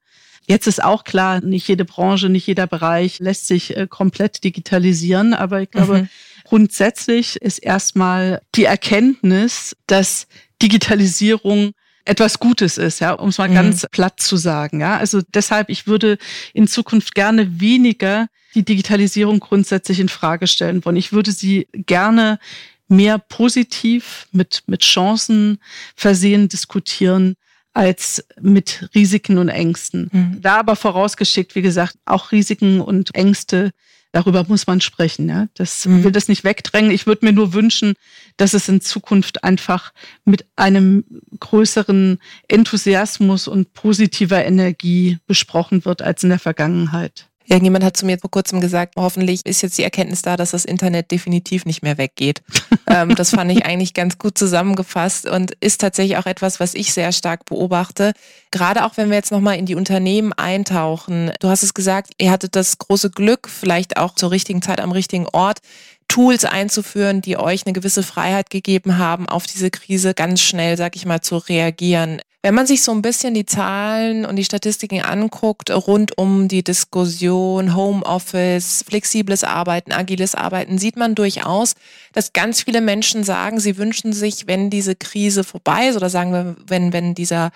Jetzt 0.47 0.67
ist 0.67 0.83
auch 0.83 1.05
klar, 1.05 1.41
nicht 1.41 1.67
jede 1.67 1.85
Branche, 1.85 2.29
nicht 2.29 2.47
jeder 2.47 2.67
Bereich 2.67 3.19
lässt 3.19 3.47
sich 3.47 3.75
äh, 3.75 3.87
komplett 3.87 4.43
digitalisieren, 4.43 5.33
aber 5.33 5.61
ich 5.61 5.71
glaube, 5.71 6.03
mhm. 6.03 6.09
grundsätzlich 6.43 7.37
ist 7.37 7.59
erstmal 7.59 8.41
die 8.55 8.63
Erkenntnis, 8.65 9.75
dass 9.87 10.27
Digitalisierung 10.61 11.71
etwas 12.05 12.39
Gutes 12.39 12.77
ist, 12.77 12.99
ja, 12.99 13.13
um 13.13 13.29
es 13.29 13.37
mal 13.37 13.49
mhm. 13.49 13.55
ganz 13.55 13.85
platt 13.91 14.19
zu 14.19 14.37
sagen. 14.37 14.79
Ja, 14.79 14.97
also 14.97 15.21
deshalb, 15.33 15.69
ich 15.69 15.87
würde 15.87 16.17
in 16.53 16.67
Zukunft 16.67 17.15
gerne 17.15 17.59
weniger 17.59 18.27
die 18.55 18.63
Digitalisierung 18.63 19.39
grundsätzlich 19.39 19.99
in 19.99 20.09
Frage 20.09 20.47
stellen 20.47 20.83
wollen. 20.85 20.95
Ich 20.95 21.11
würde 21.11 21.31
sie 21.31 21.67
gerne 21.73 22.39
mehr 22.87 23.19
positiv 23.19 24.27
mit, 24.31 24.63
mit 24.67 24.81
Chancen 24.81 25.59
versehen 25.95 26.47
diskutieren 26.47 27.35
als 27.73 28.25
mit 28.41 28.89
Risiken 28.95 29.37
und 29.37 29.49
Ängsten. 29.49 30.09
Mhm. 30.11 30.41
Da 30.41 30.57
aber 30.57 30.75
vorausgeschickt, 30.75 31.53
wie 31.55 31.61
gesagt, 31.61 31.95
auch 32.05 32.31
Risiken 32.31 32.81
und 32.81 33.13
Ängste 33.13 33.71
darüber 34.11 34.45
muss 34.47 34.65
man 34.65 34.81
sprechen. 34.81 35.29
Ja? 35.29 35.47
Das 35.53 35.85
mhm. 35.85 36.03
will 36.03 36.11
das 36.11 36.27
nicht 36.27 36.43
wegdrängen. 36.43 36.89
Ich 36.91 37.05
würde 37.05 37.25
mir 37.25 37.33
nur 37.33 37.53
wünschen, 37.53 37.93
dass 38.37 38.53
es 38.53 38.69
in 38.69 38.81
Zukunft 38.81 39.43
einfach 39.43 39.93
mit 40.25 40.45
einem 40.55 41.03
größeren 41.39 42.19
Enthusiasmus 42.47 43.47
und 43.47 43.73
positiver 43.73 44.45
Energie 44.45 45.17
besprochen 45.27 45.85
wird 45.85 46.01
als 46.01 46.23
in 46.23 46.29
der 46.29 46.39
Vergangenheit. 46.39 47.27
Irgendjemand 47.49 47.85
hat 47.85 47.95
zu 47.95 48.05
mir 48.05 48.19
vor 48.19 48.29
kurzem 48.29 48.59
gesagt, 48.59 48.95
hoffentlich 48.97 49.45
ist 49.45 49.61
jetzt 49.61 49.77
die 49.77 49.83
Erkenntnis 49.83 50.21
da, 50.21 50.35
dass 50.35 50.51
das 50.51 50.65
Internet 50.65 51.11
definitiv 51.11 51.65
nicht 51.65 51.81
mehr 51.81 51.97
weggeht. 51.97 52.43
ähm, 52.87 53.15
das 53.15 53.29
fand 53.29 53.49
ich 53.51 53.65
eigentlich 53.65 53.93
ganz 53.93 54.17
gut 54.17 54.37
zusammengefasst 54.37 55.27
und 55.27 55.53
ist 55.61 55.79
tatsächlich 55.79 56.17
auch 56.17 56.25
etwas, 56.25 56.59
was 56.59 56.73
ich 56.73 56.91
sehr 56.91 57.13
stark 57.13 57.45
beobachte. 57.45 58.11
Gerade 58.51 58.83
auch 58.83 58.97
wenn 58.97 59.09
wir 59.09 59.15
jetzt 59.15 59.31
nochmal 59.31 59.55
in 59.57 59.65
die 59.65 59.75
Unternehmen 59.75 60.33
eintauchen. 60.33 61.31
Du 61.39 61.47
hast 61.47 61.63
es 61.63 61.73
gesagt, 61.73 62.11
ihr 62.17 62.31
hattet 62.31 62.57
das 62.57 62.79
große 62.79 63.11
Glück, 63.11 63.47
vielleicht 63.47 63.95
auch 63.95 64.15
zur 64.15 64.31
richtigen 64.31 64.61
Zeit 64.61 64.81
am 64.81 64.91
richtigen 64.91 65.27
Ort, 65.31 65.59
Tools 66.07 66.45
einzuführen, 66.45 67.21
die 67.21 67.37
euch 67.37 67.65
eine 67.65 67.73
gewisse 67.73 68.03
Freiheit 68.03 68.49
gegeben 68.49 68.97
haben, 68.97 69.27
auf 69.27 69.45
diese 69.45 69.69
Krise 69.69 70.13
ganz 70.13 70.41
schnell, 70.41 70.77
sag 70.77 70.95
ich 70.95 71.05
mal, 71.05 71.21
zu 71.21 71.37
reagieren. 71.37 72.21
Wenn 72.43 72.55
man 72.55 72.67
sich 72.67 72.81
so 72.81 72.93
ein 72.93 73.01
bisschen 73.01 73.33
die 73.33 73.45
Zahlen 73.45 74.25
und 74.25 74.37
die 74.37 74.45
Statistiken 74.45 75.01
anguckt 75.01 75.69
rund 75.69 76.17
um 76.17 76.47
die 76.47 76.63
Diskussion 76.63 77.75
Homeoffice, 77.75 78.85
flexibles 78.87 79.43
Arbeiten, 79.43 79.91
agiles 79.91 80.33
Arbeiten, 80.33 80.77
sieht 80.77 80.95
man 80.95 81.13
durchaus, 81.13 81.73
dass 82.13 82.33
ganz 82.33 82.61
viele 82.61 82.79
Menschen 82.79 83.23
sagen, 83.23 83.59
sie 83.59 83.77
wünschen 83.77 84.13
sich, 84.13 84.47
wenn 84.47 84.69
diese 84.69 84.95
Krise 84.95 85.43
vorbei 85.43 85.87
ist 85.89 85.97
oder 85.97 86.09
sagen 86.09 86.31
wir, 86.31 86.55
wenn, 86.67 86.93
wenn 86.93 87.15
dieser 87.15 87.51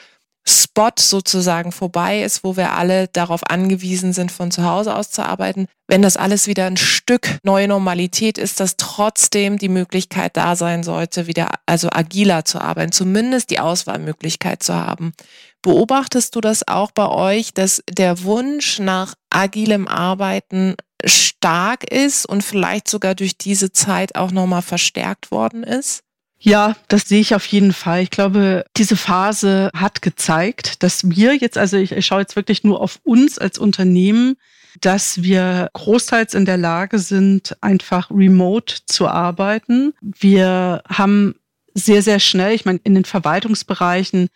Spot 0.48 0.92
sozusagen 0.98 1.72
vorbei 1.72 2.24
ist, 2.24 2.44
wo 2.44 2.58
wir 2.58 2.74
alle 2.74 3.08
darauf 3.08 3.42
angewiesen 3.50 4.12
sind, 4.12 4.32
von 4.32 4.50
zu 4.50 4.64
Hause 4.64 4.96
aus 4.96 5.12
zu 5.12 5.24
arbeiten, 5.24 5.68
wenn 5.88 6.02
das 6.02 6.18
alles 6.18 6.48
wieder 6.48 6.66
ein 6.66 6.78
Stück 6.78 7.38
neue 7.44 7.68
Normalität 7.68 8.38
ist, 8.38 8.60
dass 8.60 8.78
trotzdem 8.78 9.58
die 9.58 9.70
Möglichkeit 9.70 10.38
da 10.38 10.56
sein 10.56 10.84
sollte, 10.84 11.28
wieder 11.28 11.50
also 11.66 11.90
agiler 11.92 12.46
zu 12.46 12.60
arbeiten, 12.60 12.92
zumindest 12.92 13.50
die 13.52 13.60
Auswahlmöglichkeit 13.60 14.64
zu 14.64 14.74
haben. 14.74 15.14
Beobachtest 15.62 16.36
du 16.36 16.42
das 16.42 16.68
auch 16.68 16.92
bei 16.92 17.08
euch, 17.08 17.54
dass 17.54 17.84
der 17.90 18.24
Wunsch 18.24 18.80
nach 18.80 19.14
agilem 19.30 19.88
Arbeiten 19.88 20.76
stark 21.06 21.84
ist 21.84 22.26
und 22.26 22.44
vielleicht 22.44 22.88
sogar 22.88 23.14
durch 23.14 23.38
diese 23.38 23.72
Zeit 23.72 24.16
auch 24.16 24.32
nochmal 24.32 24.64
verstärkt 24.64 25.30
worden 25.30 25.64
ist? 25.64 26.04
Ja, 26.44 26.76
das 26.88 27.08
sehe 27.08 27.22
ich 27.22 27.36
auf 27.36 27.46
jeden 27.46 27.72
Fall. 27.72 28.02
Ich 28.02 28.10
glaube, 28.10 28.66
diese 28.76 28.96
Phase 28.96 29.70
hat 29.76 30.02
gezeigt, 30.02 30.82
dass 30.82 31.08
wir 31.08 31.36
jetzt, 31.36 31.56
also 31.56 31.78
ich, 31.78 32.04
schaue 32.04 32.22
jetzt 32.22 32.36
wirklich 32.36 32.64
nur 32.64 32.82
auf 32.82 33.00
uns 33.04 33.38
als 33.38 33.60
Unternehmen, 33.60 34.38
dass 34.80 35.22
wir 35.22 35.70
großteils 35.74 36.34
in 36.34 36.46
der 36.46 36.58
Lage 36.58 36.98
sind, 36.98 37.56
einfach 37.62 38.10
remote 38.10 38.78
zu 38.88 39.08
arbeiten. 39.08 39.94
Wir 40.02 40.82
haben 40.90 41.36
sehr, 41.76 42.02
sehr 42.02 42.20
schnell, 42.20 42.56
ich 42.56 42.66
meine, 42.66 42.80
in 42.84 42.96
den 42.96 43.06
Verwaltungsbereichen 43.06 44.28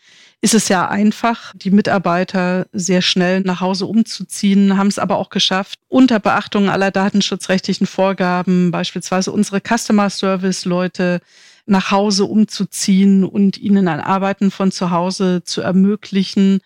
ist 0.42 0.54
es 0.54 0.70
ja 0.70 0.88
einfach, 0.88 1.54
die 1.56 1.72
Mitarbeiter 1.72 2.68
sehr 2.72 3.02
schnell 3.02 3.42
nach 3.42 3.62
Hause 3.62 3.88
umzuziehen, 3.88 4.78
haben 4.78 4.88
es 4.88 5.00
aber 5.00 5.18
auch 5.18 5.30
geschafft, 5.30 5.80
unter 5.88 6.20
Beachtung 6.20 6.70
aller 6.70 6.92
datenschutzrechtlichen 6.92 7.88
Vorgaben, 7.88 8.70
beispielsweise 8.70 9.32
unsere 9.32 9.60
Customer 9.60 10.12
Service 10.12 10.66
Leute, 10.66 11.20
nach 11.66 11.92
Hause 11.92 12.26
umzuziehen 12.26 13.24
und 13.24 13.58
ihnen 13.58 13.88
ein 13.88 14.00
Arbeiten 14.00 14.52
von 14.52 14.72
zu 14.72 14.92
Hause 14.92 15.44
zu 15.44 15.62
ermöglichen. 15.62 16.60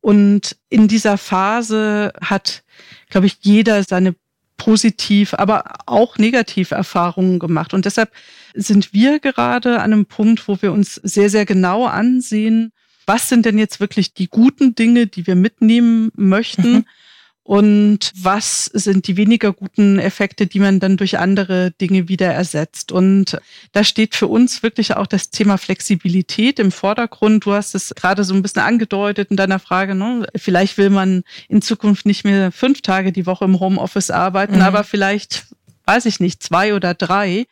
Und 0.00 0.56
in 0.68 0.88
dieser 0.88 1.18
Phase 1.18 2.12
hat, 2.20 2.62
glaube 3.10 3.26
ich, 3.26 3.38
jeder 3.40 3.82
seine 3.84 4.14
positiv, 4.56 5.34
aber 5.34 5.64
auch 5.86 6.16
negativ 6.16 6.70
Erfahrungen 6.70 7.38
gemacht. 7.38 7.74
Und 7.74 7.84
deshalb 7.84 8.12
sind 8.54 8.92
wir 8.94 9.20
gerade 9.20 9.80
an 9.80 9.92
einem 9.92 10.06
Punkt, 10.06 10.48
wo 10.48 10.60
wir 10.62 10.72
uns 10.72 10.94
sehr, 10.94 11.28
sehr 11.28 11.44
genau 11.44 11.86
ansehen, 11.86 12.72
was 13.06 13.28
sind 13.28 13.46
denn 13.46 13.58
jetzt 13.58 13.80
wirklich 13.80 14.14
die 14.14 14.28
guten 14.28 14.74
Dinge, 14.74 15.06
die 15.06 15.26
wir 15.26 15.36
mitnehmen 15.36 16.10
möchten 16.16 16.86
und 17.46 18.10
was 18.20 18.64
sind 18.64 19.06
die 19.06 19.16
weniger 19.16 19.52
guten 19.52 20.00
Effekte, 20.00 20.48
die 20.48 20.58
man 20.58 20.80
dann 20.80 20.96
durch 20.96 21.16
andere 21.20 21.70
Dinge 21.70 22.08
wieder 22.08 22.26
ersetzt. 22.26 22.90
Und 22.90 23.38
da 23.70 23.84
steht 23.84 24.16
für 24.16 24.26
uns 24.26 24.64
wirklich 24.64 24.96
auch 24.96 25.06
das 25.06 25.30
Thema 25.30 25.56
Flexibilität 25.56 26.58
im 26.58 26.72
Vordergrund. 26.72 27.46
Du 27.46 27.52
hast 27.52 27.76
es 27.76 27.94
gerade 27.94 28.24
so 28.24 28.34
ein 28.34 28.42
bisschen 28.42 28.62
angedeutet 28.62 29.30
in 29.30 29.36
deiner 29.36 29.60
Frage. 29.60 29.94
Ne? 29.94 30.26
Vielleicht 30.34 30.76
will 30.76 30.90
man 30.90 31.22
in 31.48 31.62
Zukunft 31.62 32.04
nicht 32.04 32.24
mehr 32.24 32.50
fünf 32.50 32.80
Tage 32.80 33.12
die 33.12 33.26
Woche 33.26 33.44
im 33.44 33.60
Homeoffice 33.60 34.10
arbeiten, 34.10 34.56
mhm. 34.56 34.62
aber 34.62 34.82
vielleicht, 34.82 35.46
weiß 35.84 36.06
ich 36.06 36.18
nicht, 36.18 36.42
zwei 36.42 36.74
oder 36.74 36.94
drei. 36.94 37.46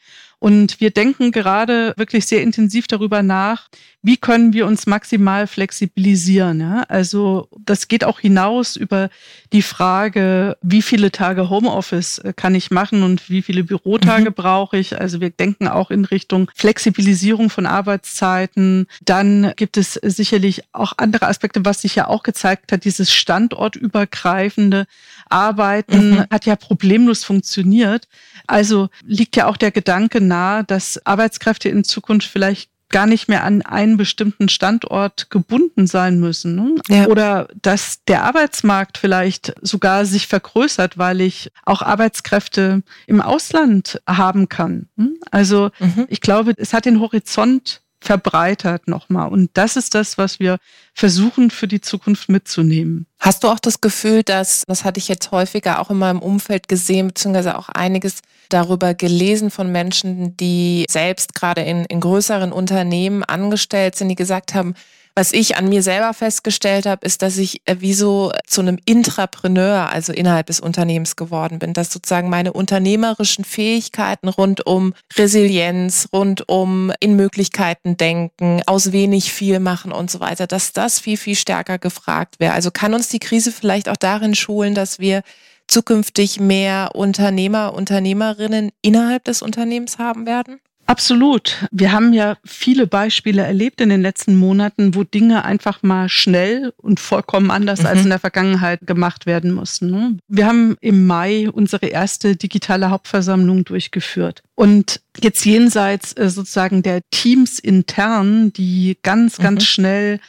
Und 0.44 0.78
wir 0.78 0.90
denken 0.90 1.32
gerade 1.32 1.94
wirklich 1.96 2.26
sehr 2.26 2.42
intensiv 2.42 2.86
darüber 2.86 3.22
nach, 3.22 3.70
wie 4.02 4.18
können 4.18 4.52
wir 4.52 4.66
uns 4.66 4.86
maximal 4.86 5.46
flexibilisieren. 5.46 6.60
Ja? 6.60 6.82
Also 6.88 7.48
das 7.64 7.88
geht 7.88 8.04
auch 8.04 8.20
hinaus 8.20 8.76
über 8.76 9.08
die 9.54 9.62
Frage, 9.62 10.58
wie 10.60 10.82
viele 10.82 11.10
Tage 11.10 11.48
Homeoffice 11.48 12.18
äh, 12.18 12.34
kann 12.36 12.54
ich 12.54 12.70
machen 12.70 13.02
und 13.02 13.30
wie 13.30 13.40
viele 13.40 13.64
Bürotage 13.64 14.28
mhm. 14.28 14.34
brauche 14.34 14.76
ich. 14.76 15.00
Also 15.00 15.22
wir 15.22 15.30
denken 15.30 15.66
auch 15.66 15.90
in 15.90 16.04
Richtung 16.04 16.50
Flexibilisierung 16.54 17.48
von 17.48 17.64
Arbeitszeiten. 17.64 18.86
Dann 19.02 19.54
gibt 19.56 19.78
es 19.78 19.94
sicherlich 19.94 20.64
auch 20.72 20.92
andere 20.98 21.26
Aspekte, 21.26 21.64
was 21.64 21.80
sich 21.80 21.94
ja 21.94 22.06
auch 22.06 22.22
gezeigt 22.22 22.70
hat, 22.70 22.84
dieses 22.84 23.10
standortübergreifende 23.10 24.84
Arbeiten 25.30 26.10
mhm. 26.10 26.24
hat 26.30 26.44
ja 26.44 26.56
problemlos 26.56 27.24
funktioniert. 27.24 28.06
Also 28.46 28.90
liegt 29.06 29.36
ja 29.36 29.46
auch 29.46 29.56
der 29.56 29.70
Gedanke 29.70 30.20
nahe, 30.34 30.64
dass 30.64 31.04
Arbeitskräfte 31.06 31.68
in 31.68 31.84
Zukunft 31.84 32.28
vielleicht 32.28 32.70
gar 32.90 33.06
nicht 33.06 33.28
mehr 33.28 33.42
an 33.44 33.62
einen 33.62 33.96
bestimmten 33.96 34.48
Standort 34.48 35.30
gebunden 35.30 35.86
sein 35.86 36.20
müssen. 36.20 36.54
Ne? 36.54 36.74
Ja. 36.88 37.06
Oder 37.06 37.48
dass 37.60 38.04
der 38.04 38.22
Arbeitsmarkt 38.24 38.98
vielleicht 38.98 39.54
sogar 39.62 40.04
sich 40.06 40.26
vergrößert, 40.28 40.98
weil 40.98 41.20
ich 41.20 41.50
auch 41.64 41.82
Arbeitskräfte 41.82 42.82
im 43.06 43.20
Ausland 43.20 44.00
haben 44.06 44.48
kann. 44.48 44.88
Hm? 44.96 45.16
Also 45.30 45.70
mhm. 45.80 46.06
ich 46.08 46.20
glaube, 46.20 46.54
es 46.56 46.72
hat 46.72 46.84
den 46.84 47.00
Horizont 47.00 47.80
verbreitert 48.00 48.86
nochmal. 48.86 49.28
Und 49.28 49.50
das 49.54 49.76
ist 49.76 49.94
das, 49.94 50.18
was 50.18 50.38
wir 50.38 50.58
versuchen 50.92 51.50
für 51.50 51.66
die 51.66 51.80
Zukunft 51.80 52.28
mitzunehmen. 52.28 53.06
Hast 53.18 53.42
du 53.42 53.48
auch 53.48 53.58
das 53.58 53.80
Gefühl, 53.80 54.22
dass, 54.22 54.62
das 54.66 54.84
hatte 54.84 54.98
ich 54.98 55.08
jetzt 55.08 55.30
häufiger 55.30 55.80
auch 55.80 55.90
in 55.90 55.98
meinem 55.98 56.20
Umfeld 56.20 56.68
gesehen, 56.68 57.08
beziehungsweise 57.08 57.56
auch 57.58 57.70
einiges 57.70 58.20
darüber 58.48 58.94
gelesen 58.94 59.50
von 59.50 59.70
Menschen, 59.70 60.36
die 60.36 60.86
selbst 60.88 61.34
gerade 61.34 61.62
in, 61.62 61.84
in 61.86 62.00
größeren 62.00 62.52
Unternehmen 62.52 63.24
angestellt 63.24 63.96
sind, 63.96 64.08
die 64.08 64.14
gesagt 64.14 64.54
haben, 64.54 64.74
was 65.16 65.32
ich 65.32 65.56
an 65.56 65.68
mir 65.68 65.82
selber 65.82 66.12
festgestellt 66.12 66.86
habe, 66.86 67.06
ist, 67.06 67.22
dass 67.22 67.38
ich 67.38 67.60
äh, 67.66 67.76
wie 67.78 67.94
so 67.94 68.32
zu 68.46 68.60
einem 68.60 68.78
Intrapreneur, 68.84 69.90
also 69.90 70.12
innerhalb 70.12 70.46
des 70.46 70.58
Unternehmens 70.58 71.14
geworden 71.14 71.60
bin, 71.60 71.72
dass 71.72 71.92
sozusagen 71.92 72.28
meine 72.28 72.52
unternehmerischen 72.52 73.44
Fähigkeiten 73.44 74.28
rund 74.28 74.66
um 74.66 74.92
Resilienz, 75.16 76.08
rund 76.12 76.48
um 76.48 76.92
in 76.98 77.14
Möglichkeiten 77.14 77.96
denken, 77.96 78.62
aus 78.66 78.90
wenig 78.90 79.32
viel 79.32 79.60
machen 79.60 79.92
und 79.92 80.10
so 80.10 80.18
weiter, 80.18 80.48
dass 80.48 80.72
das 80.72 80.98
viel, 80.98 81.16
viel 81.16 81.36
stärker 81.36 81.78
gefragt 81.78 82.40
wäre. 82.40 82.54
Also 82.54 82.72
kann 82.72 82.92
uns 82.92 83.08
die 83.08 83.20
Krise 83.20 83.52
vielleicht 83.52 83.88
auch 83.88 83.96
darin 83.96 84.34
schulen, 84.34 84.74
dass 84.74 84.98
wir 84.98 85.22
zukünftig 85.68 86.40
mehr 86.40 86.90
Unternehmer, 86.94 87.74
Unternehmerinnen 87.74 88.70
innerhalb 88.82 89.24
des 89.24 89.42
Unternehmens 89.42 89.98
haben 89.98 90.26
werden? 90.26 90.60
Absolut. 90.86 91.66
Wir 91.70 91.92
haben 91.92 92.12
ja 92.12 92.36
viele 92.44 92.86
Beispiele 92.86 93.42
erlebt 93.42 93.80
in 93.80 93.88
den 93.88 94.02
letzten 94.02 94.36
Monaten, 94.36 94.94
wo 94.94 95.02
Dinge 95.02 95.44
einfach 95.44 95.82
mal 95.82 96.08
schnell 96.08 96.72
und 96.76 97.00
vollkommen 97.00 97.50
anders 97.50 97.80
mhm. 97.80 97.86
als 97.86 98.02
in 98.02 98.10
der 98.10 98.18
Vergangenheit 98.18 98.86
gemacht 98.86 99.24
werden 99.24 99.52
mussten. 99.52 99.90
Ne? 99.90 100.18
Wir 100.28 100.46
haben 100.46 100.76
im 100.80 101.06
Mai 101.06 101.48
unsere 101.50 101.86
erste 101.86 102.36
digitale 102.36 102.90
Hauptversammlung 102.90 103.64
durchgeführt. 103.64 104.42
Und 104.54 105.00
jetzt 105.20 105.44
jenseits 105.46 106.12
äh, 106.12 106.28
sozusagen 106.28 106.82
der 106.82 107.00
Teams 107.10 107.58
intern, 107.58 108.52
die 108.52 108.98
ganz, 109.02 109.38
ganz 109.38 109.62
mhm. 109.62 109.66
schnell 109.66 110.20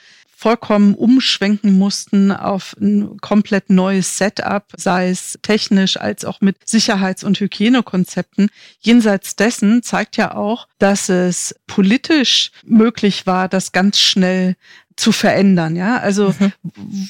vollkommen 0.45 0.93
umschwenken 0.93 1.75
mussten 1.75 2.31
auf 2.31 2.75
ein 2.79 3.17
komplett 3.17 3.71
neues 3.71 4.19
Setup, 4.19 4.63
sei 4.77 5.09
es 5.09 5.39
technisch 5.41 5.97
als 5.97 6.23
auch 6.23 6.39
mit 6.39 6.57
Sicherheits- 6.69 7.23
und 7.23 7.39
Hygienekonzepten. 7.39 8.51
Jenseits 8.79 9.35
dessen 9.35 9.81
zeigt 9.81 10.17
ja 10.17 10.35
auch, 10.35 10.67
dass 10.77 11.09
es 11.09 11.55
politisch 11.65 12.51
möglich 12.63 13.25
war, 13.25 13.49
das 13.49 13.71
ganz 13.71 13.97
schnell 13.97 14.55
zu 14.95 15.11
verändern, 15.11 15.75
ja. 15.75 15.97
Also, 15.97 16.35
mhm. 16.37 16.51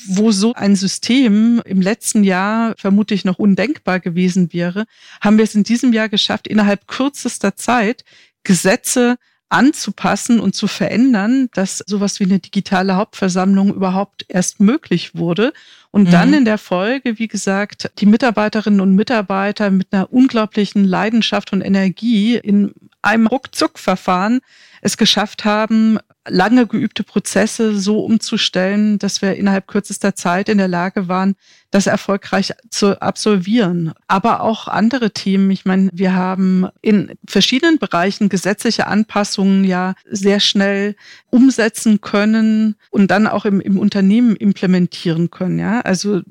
wo 0.08 0.32
so 0.32 0.54
ein 0.54 0.78
System 0.78 1.62
im 1.66 1.82
letzten 1.82 2.24
Jahr 2.24 2.74
vermutlich 2.78 3.26
noch 3.26 3.38
undenkbar 3.38 4.00
gewesen 4.00 4.54
wäre, 4.54 4.86
haben 5.20 5.38
wir 5.38 5.44
es 5.44 5.56
in 5.56 5.64
diesem 5.64 5.92
Jahr 5.92 6.08
geschafft, 6.08 6.48
innerhalb 6.48 6.88
kürzester 6.88 7.58
Zeit 7.58 8.06
Gesetze 8.46 9.18
anzupassen 9.50 10.40
und 10.40 10.56
zu 10.56 10.68
verändern, 10.68 11.50
dass 11.54 11.84
sowas 11.86 12.20
wie 12.20 12.26
eine 12.26 12.40
digitale 12.40 12.96
Hauptversammlung 12.96 13.74
überhaupt 13.74 14.26
erst 14.28 14.60
möglich 14.60 15.16
wurde. 15.16 15.54
Und 15.92 16.08
mhm. 16.08 16.12
dann 16.12 16.34
in 16.34 16.46
der 16.46 16.58
Folge, 16.58 17.20
wie 17.20 17.28
gesagt, 17.28 17.92
die 18.00 18.06
Mitarbeiterinnen 18.06 18.82
und 18.82 18.96
Mitarbeiter 18.96 19.70
mit 19.70 19.88
einer 19.92 20.12
unglaublichen 20.12 20.84
Leidenschaft 20.84 21.54
und 21.54 21.62
Energie 21.62 22.36
in 22.36 22.74
einem 23.02 23.28
Ruckzuck-Verfahren 23.28 24.42
es 24.82 24.98
geschafft 24.98 25.46
haben, 25.46 26.00
lange 26.28 26.68
geübte 26.68 27.04
Prozesse 27.04 27.78
so 27.78 28.00
umzustellen, 28.00 29.00
dass 29.00 29.22
wir 29.22 29.36
innerhalb 29.36 29.68
kürzester 29.68 30.16
Zeit 30.16 30.50
in 30.50 30.58
der 30.58 30.68
Lage 30.68 31.08
waren, 31.08 31.36
das 31.72 31.88
erfolgreich 31.88 32.54
zu 32.70 33.02
absolvieren. 33.02 33.94
Aber 34.08 34.42
auch 34.42 34.68
andere 34.68 35.12
Themen. 35.12 35.52
Ich 35.52 35.66
meine, 35.66 35.90
wir 35.94 36.16
haben 36.16 36.68
in 36.82 37.12
verschiedenen 37.28 37.80
Bereichen 37.80 38.30
gesetzliche 38.30 38.88
Anpassungen 38.88 39.64
ja 39.64 39.94
sehr 40.10 40.40
schnell 40.40 40.96
umsetzen 41.30 42.02
können 42.02 42.76
und 42.90 43.12
dann 43.12 43.28
auch 43.28 43.46
im, 43.46 43.62
im 43.62 43.78
Unternehmen 43.78 44.36
implementieren 44.36 45.32
können. 45.32 45.60
Ja, 45.60 45.82
also 45.82 46.22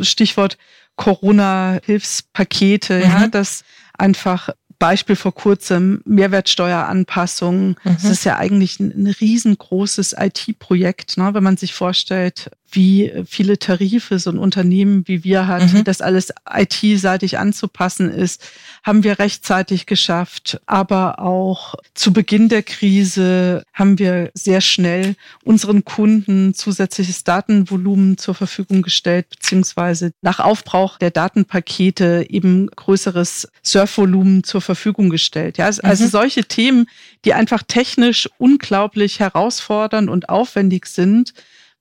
Stichwort 0.00 0.56
Corona-Hilfspakete, 0.96 2.96
mhm. 2.96 3.02
ja, 3.02 3.28
das 3.28 3.64
einfach 3.98 4.50
Beispiel 4.78 5.16
vor 5.16 5.34
kurzem 5.34 6.02
Mehrwertsteueranpassungen. 6.04 7.76
Mhm. 7.82 7.94
Das 7.94 8.04
ist 8.04 8.24
ja 8.24 8.36
eigentlich 8.36 8.80
ein, 8.80 8.92
ein 8.96 9.06
riesengroßes 9.06 10.14
IT-Projekt, 10.18 11.16
ne? 11.16 11.34
wenn 11.34 11.42
man 11.42 11.56
sich 11.56 11.74
vorstellt, 11.74 12.50
wie 12.70 13.12
viele 13.26 13.58
Tarife 13.58 14.18
so 14.18 14.30
ein 14.30 14.38
Unternehmen 14.38 15.06
wie 15.06 15.24
wir 15.24 15.46
hat, 15.46 15.72
mhm. 15.72 15.84
das 15.84 16.00
alles 16.00 16.32
IT-seitig 16.50 17.38
anzupassen 17.38 18.10
ist, 18.10 18.42
haben 18.82 19.04
wir 19.04 19.18
rechtzeitig 19.18 19.86
geschafft. 19.86 20.60
Aber 20.66 21.20
auch 21.20 21.74
zu 21.94 22.12
Beginn 22.12 22.48
der 22.48 22.62
Krise 22.62 23.64
haben 23.72 23.98
wir 23.98 24.30
sehr 24.34 24.60
schnell 24.60 25.16
unseren 25.44 25.84
Kunden 25.84 26.54
zusätzliches 26.54 27.24
Datenvolumen 27.24 28.18
zur 28.18 28.34
Verfügung 28.34 28.82
gestellt, 28.82 29.28
beziehungsweise 29.30 30.12
nach 30.22 30.40
Aufbrauch 30.40 30.98
der 30.98 31.10
Datenpakete 31.10 32.26
eben 32.28 32.68
größeres 32.68 33.48
Surfvolumen 33.62 34.44
zur 34.44 34.60
Verfügung 34.60 35.10
gestellt. 35.10 35.58
Ja, 35.58 35.66
also 35.66 36.04
mhm. 36.04 36.08
solche 36.08 36.44
Themen, 36.44 36.86
die 37.24 37.34
einfach 37.34 37.62
technisch 37.62 38.28
unglaublich 38.38 39.20
herausfordernd 39.20 40.10
und 40.10 40.28
aufwendig 40.28 40.86
sind, 40.86 41.32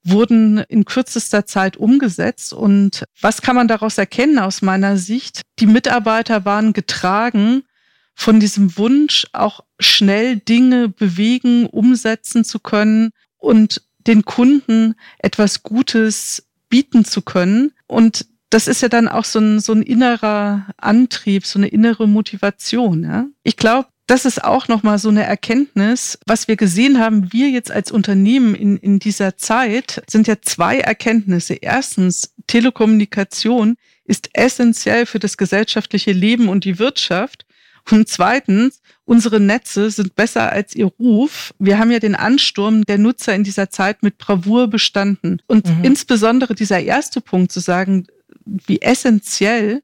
wurden 0.06 0.60
in 0.70 0.86
kürzester 0.86 1.46
Zeit 1.46 1.78
umgesetzt. 1.78 2.54
Und 2.54 3.04
was 3.22 3.42
kann 3.42 3.56
man 3.56 3.68
daraus 3.68 3.98
erkennen 3.98 4.40
aus 4.40 4.62
meiner 4.62 4.98
Sicht? 4.98 5.42
Die 5.60 5.66
Mitarbeiter 5.66 6.46
waren 6.46 6.74
getragen 6.74 7.64
von 8.14 8.40
diesem 8.40 8.78
Wunsch, 8.78 9.28
auch 9.34 9.62
schnell 9.80 10.38
Dinge 10.38 10.88
bewegen, 10.88 11.66
umsetzen 11.66 12.46
zu 12.46 12.60
können 12.60 13.12
und 13.38 13.82
den 14.08 14.24
Kunden 14.24 14.96
etwas 15.20 15.64
Gutes 15.64 16.48
bieten 16.70 17.04
zu 17.04 17.22
können. 17.22 17.74
Und 17.88 18.28
das 18.50 18.68
ist 18.68 18.82
ja 18.82 18.90
dann 18.90 19.08
auch 19.08 19.26
so 19.26 19.40
ein, 19.40 19.60
so 19.60 19.74
ein 19.74 19.82
innerer 19.82 20.68
Antrieb, 20.78 21.46
so 21.46 21.60
eine 21.60 21.68
innere 21.68 22.08
Motivation. 22.08 23.04
Ja? 23.04 23.28
Ich 23.44 23.58
glaube, 23.58 23.90
das 24.08 24.26
ist 24.26 24.44
auch 24.44 24.68
nochmal 24.68 25.00
so 25.00 25.10
eine 25.10 25.24
Erkenntnis. 25.24 26.20
Was 26.28 26.48
wir 26.48 26.56
gesehen 26.56 27.00
haben, 27.00 27.34
wir 27.34 27.50
jetzt 27.50 27.72
als 27.72 27.92
Unternehmen 27.92 28.54
in, 28.54 28.78
in 28.78 29.00
dieser 29.00 29.38
Zeit, 29.38 30.04
sind 30.08 30.28
ja 30.28 30.36
zwei 30.42 30.80
Erkenntnisse. 30.80 31.56
Erstens, 31.56 32.34
Telekommunikation 32.48 33.78
ist 34.06 34.30
essentiell 34.34 35.06
für 35.08 35.20
das 35.20 35.38
gesellschaftliche 35.38 36.12
Leben 36.12 36.50
und 36.50 36.66
die 36.66 36.78
Wirtschaft. 36.78 37.46
Und 37.90 38.08
zweitens, 38.08 38.82
unsere 39.06 39.40
Netze 39.40 39.90
sind 39.90 40.16
besser 40.16 40.52
als 40.52 40.76
ihr 40.76 40.92
Ruf. 41.00 41.54
Wir 41.60 41.80
haben 41.80 41.92
ja 41.92 42.00
den 42.00 42.16
Ansturm 42.16 42.84
der 42.84 42.98
Nutzer 42.98 43.34
in 43.34 43.44
dieser 43.44 43.70
Zeit 43.70 44.04
mit 44.04 44.18
Bravour 44.18 44.68
bestanden. 44.68 45.42
Und 45.48 45.68
mhm. 45.68 45.84
insbesondere 45.84 46.54
dieser 46.56 46.80
erste 46.80 47.22
Punkt 47.22 47.52
zu 47.52 47.60
sagen, 47.60 48.08
wie 48.46 48.82
essentiell 48.82 49.82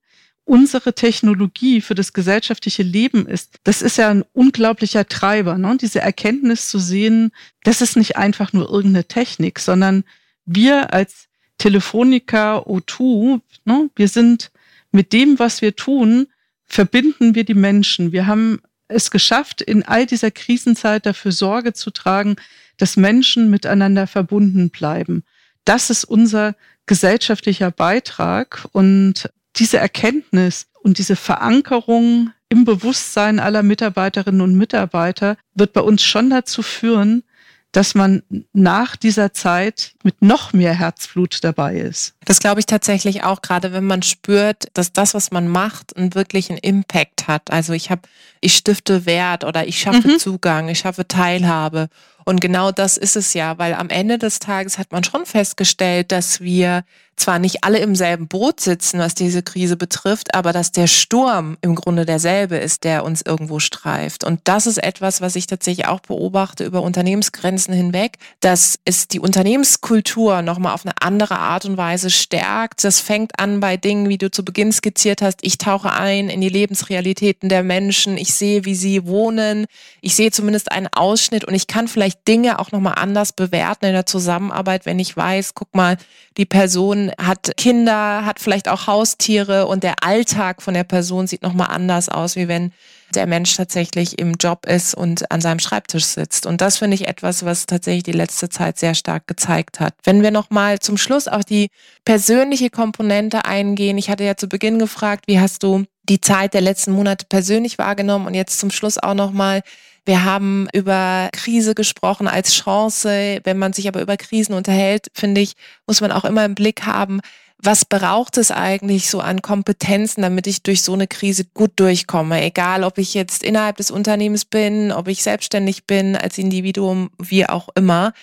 unsere 0.51 0.93
Technologie 0.93 1.79
für 1.79 1.95
das 1.95 2.11
gesellschaftliche 2.11 2.83
Leben 2.83 3.25
ist, 3.25 3.59
das 3.63 3.81
ist 3.81 3.97
ja 3.97 4.09
ein 4.09 4.25
unglaublicher 4.33 5.07
Treiber. 5.07 5.57
Ne? 5.57 5.77
Diese 5.79 6.01
Erkenntnis 6.01 6.67
zu 6.67 6.77
sehen, 6.77 7.31
das 7.63 7.79
ist 7.79 7.95
nicht 7.95 8.17
einfach 8.17 8.51
nur 8.51 8.69
irgendeine 8.69 9.05
Technik, 9.05 9.59
sondern 9.59 10.03
wir 10.45 10.93
als 10.93 11.29
Telefonica 11.57 12.57
O2, 12.57 13.39
ne, 13.63 13.89
wir 13.95 14.09
sind 14.09 14.51
mit 14.91 15.13
dem, 15.13 15.39
was 15.39 15.61
wir 15.61 15.73
tun, 15.73 16.27
verbinden 16.65 17.33
wir 17.33 17.45
die 17.45 17.53
Menschen. 17.53 18.11
Wir 18.11 18.27
haben 18.27 18.59
es 18.89 19.09
geschafft, 19.09 19.61
in 19.61 19.83
all 19.83 20.05
dieser 20.05 20.31
Krisenzeit 20.31 21.05
dafür 21.05 21.31
Sorge 21.31 21.71
zu 21.71 21.91
tragen, 21.91 22.35
dass 22.75 22.97
Menschen 22.97 23.49
miteinander 23.49 24.05
verbunden 24.05 24.69
bleiben. 24.69 25.23
Das 25.63 25.89
ist 25.89 26.03
unser 26.03 26.57
gesellschaftlicher 26.87 27.71
Beitrag 27.71 28.67
und 28.73 29.29
diese 29.55 29.77
Erkenntnis 29.77 30.67
und 30.81 30.97
diese 30.97 31.15
Verankerung 31.15 32.31
im 32.49 32.65
Bewusstsein 32.65 33.39
aller 33.39 33.63
Mitarbeiterinnen 33.63 34.41
und 34.41 34.55
Mitarbeiter 34.55 35.37
wird 35.53 35.73
bei 35.73 35.81
uns 35.81 36.03
schon 36.03 36.29
dazu 36.29 36.61
führen, 36.61 37.23
dass 37.71 37.95
man 37.95 38.21
nach 38.51 38.97
dieser 38.97 39.33
Zeit 39.33 39.93
mit 40.03 40.21
noch 40.21 40.51
mehr 40.51 40.73
Herzblut 40.73 41.43
dabei 41.43 41.77
ist. 41.77 42.15
Das 42.25 42.39
glaube 42.39 42.59
ich 42.59 42.65
tatsächlich 42.65 43.23
auch, 43.23 43.41
gerade 43.41 43.71
wenn 43.71 43.85
man 43.85 44.01
spürt, 44.01 44.67
dass 44.73 44.91
das, 44.91 45.13
was 45.13 45.31
man 45.31 45.47
macht, 45.47 45.95
einen 45.95 46.13
wirklichen 46.13 46.57
Impact 46.57 47.27
hat. 47.27 47.49
Also 47.51 47.71
ich 47.71 47.89
habe, 47.89 48.01
ich 48.41 48.55
stifte 48.55 49.05
Wert 49.05 49.45
oder 49.45 49.67
ich 49.67 49.79
schaffe 49.79 50.07
mhm. 50.07 50.19
Zugang, 50.19 50.67
ich 50.67 50.79
schaffe 50.79 51.07
Teilhabe. 51.07 51.87
Und 52.25 52.41
genau 52.41 52.71
das 52.71 52.97
ist 52.97 53.15
es 53.15 53.33
ja, 53.33 53.57
weil 53.57 53.73
am 53.73 53.89
Ende 53.89 54.17
des 54.17 54.39
Tages 54.39 54.77
hat 54.77 54.91
man 54.91 55.03
schon 55.03 55.25
festgestellt, 55.25 56.11
dass 56.11 56.41
wir 56.41 56.83
zwar 57.21 57.39
nicht 57.39 57.63
alle 57.63 57.79
im 57.79 57.95
selben 57.95 58.27
Boot 58.27 58.60
sitzen, 58.60 58.99
was 58.99 59.15
diese 59.15 59.43
Krise 59.43 59.77
betrifft, 59.77 60.36
aber 60.36 60.51
dass 60.51 60.71
der 60.71 60.88
Sturm 60.88 61.57
im 61.62 61.75
Grunde 61.75 62.05
derselbe 62.05 62.57
ist, 62.57 62.84
der 62.84 63.05
uns 63.05 63.21
irgendwo 63.21 63.60
streift. 63.60 64.23
Und 64.23 64.41
das 64.45 64.67
ist 64.67 64.77
etwas, 64.77 65.21
was 65.21 65.36
ich 65.36 65.47
tatsächlich 65.47 65.88
auch 65.88 65.99
beobachte 65.99 66.65
über 66.65 66.81
Unternehmensgrenzen 66.81 67.73
hinweg, 67.73 68.17
dass 68.39 68.79
es 68.86 69.07
die 69.07 69.19
Unternehmenskultur 69.19 70.41
nochmal 70.41 70.73
auf 70.73 70.86
eine 70.86 70.95
andere 70.99 71.38
Art 71.38 71.65
und 71.65 71.77
Weise 71.77 72.10
stärkt. 72.10 72.84
Das 72.84 72.99
fängt 72.99 73.39
an 73.39 73.60
bei 73.60 73.77
Dingen, 73.77 74.10
wie 74.10 74.17
du 74.17 74.31
zu 74.31 74.43
Beginn 74.43 74.71
skizziert 74.71 75.21
hast. 75.21 75.39
Ich 75.41 75.57
tauche 75.57 75.93
ein 75.93 76.29
in 76.29 76.41
die 76.41 76.49
Lebensrealitäten 76.49 77.49
der 77.49 77.63
Menschen. 77.63 78.17
Ich 78.17 78.34
sehe, 78.34 78.65
wie 78.65 78.75
sie 78.75 79.05
wohnen. 79.05 79.65
Ich 80.01 80.15
sehe 80.15 80.31
zumindest 80.31 80.71
einen 80.71 80.88
Ausschnitt 80.91 81.45
und 81.45 81.53
ich 81.53 81.67
kann 81.67 81.88
vielleicht 81.88 82.27
Dinge 82.27 82.60
auch 82.60 82.71
nochmal 82.71 82.95
anders 82.97 83.34
bewerten 83.34 83.86
in 83.86 83.93
der 83.93 84.05
Zusammenarbeit, 84.05 84.86
wenn 84.86 84.99
ich 84.99 85.15
weiß, 85.15 85.53
guck 85.53 85.75
mal, 85.75 85.97
die 86.38 86.45
Person 86.45 87.11
hat 87.17 87.52
Kinder, 87.58 88.26
hat 88.26 88.39
vielleicht 88.39 88.67
auch 88.67 88.88
Haustiere 88.88 89.67
und 89.67 89.84
der 89.84 90.04
Alltag 90.04 90.62
von 90.62 90.74
der 90.74 90.84
Person 90.84 91.28
sieht 91.28 91.41
nochmal 91.41 91.67
anders 91.69 92.10
aus, 92.10 92.36
wie 92.36 92.47
wenn 92.47 92.71
der 93.13 93.28
Mensch 93.28 93.56
tatsächlich 93.56 94.19
im 94.19 94.36
Job 94.39 94.65
ist 94.65 94.95
und 94.95 95.32
an 95.32 95.41
seinem 95.41 95.60
Schreibtisch 95.60 96.06
sitzt. 96.06 96.45
Und 96.45 96.62
das 96.62 96.78
finde 96.78 96.95
ich 96.95 97.08
etwas, 97.08 97.43
was 97.45 97.65
tatsächlich 97.65 98.04
die 98.04 98.12
letzte 98.12 98.50
Zeit 98.50 98.78
sehr 98.78 98.95
stark 98.95 99.28
gezeigt 99.28 99.80
hat. 99.80 99.93
Wenn 100.04 100.24
wir 100.24 100.32
nochmal 100.32 100.80
zum 100.80 100.97
Schluss 100.97 101.28
auf 101.28 101.43
die 101.43 101.69
persönliche 102.06 102.69
Komponente 102.69 103.45
eingehen. 103.45 103.97
Ich 103.97 104.10
hatte 104.10 104.24
ja 104.24 104.36
zu 104.36 104.47
Beginn 104.47 104.80
gefragt, 104.80 105.26
wie 105.28 105.39
hast 105.39 105.63
du 105.63 105.86
die 106.04 106.21
Zeit 106.21 106.54
der 106.54 106.62
letzten 106.62 106.93
Monate 106.93 107.26
persönlich 107.28 107.78
wahrgenommen 107.78 108.28
und 108.28 108.34
jetzt 108.34 108.60
zum 108.60 108.71
Schluss 108.71 108.97
auch 108.97 109.13
nochmal, 109.13 109.62
wir 110.05 110.23
haben 110.23 110.67
über 110.73 111.29
Krise 111.31 111.75
gesprochen 111.75 112.27
als 112.27 112.53
Chance. 112.53 113.39
Wenn 113.43 113.57
man 113.57 113.73
sich 113.73 113.87
aber 113.87 114.01
über 114.01 114.17
Krisen 114.17 114.53
unterhält, 114.53 115.07
finde 115.13 115.41
ich, 115.41 115.53
muss 115.85 116.01
man 116.01 116.11
auch 116.11 116.25
immer 116.25 116.43
im 116.45 116.55
Blick 116.55 116.85
haben, 116.85 117.21
was 117.63 117.85
braucht 117.85 118.37
es 118.37 118.49
eigentlich 118.49 119.09
so 119.11 119.19
an 119.19 119.43
Kompetenzen, 119.43 120.23
damit 120.23 120.47
ich 120.47 120.63
durch 120.63 120.81
so 120.81 120.93
eine 120.93 121.05
Krise 121.05 121.45
gut 121.53 121.73
durchkomme? 121.75 122.41
Egal, 122.41 122.83
ob 122.83 122.97
ich 122.97 123.13
jetzt 123.13 123.43
innerhalb 123.43 123.77
des 123.77 123.91
Unternehmens 123.91 124.45
bin, 124.45 124.91
ob 124.91 125.07
ich 125.07 125.21
selbstständig 125.21 125.85
bin, 125.85 126.15
als 126.15 126.39
Individuum, 126.39 127.11
wie 127.19 127.45
auch 127.45 127.69
immer. 127.75 128.13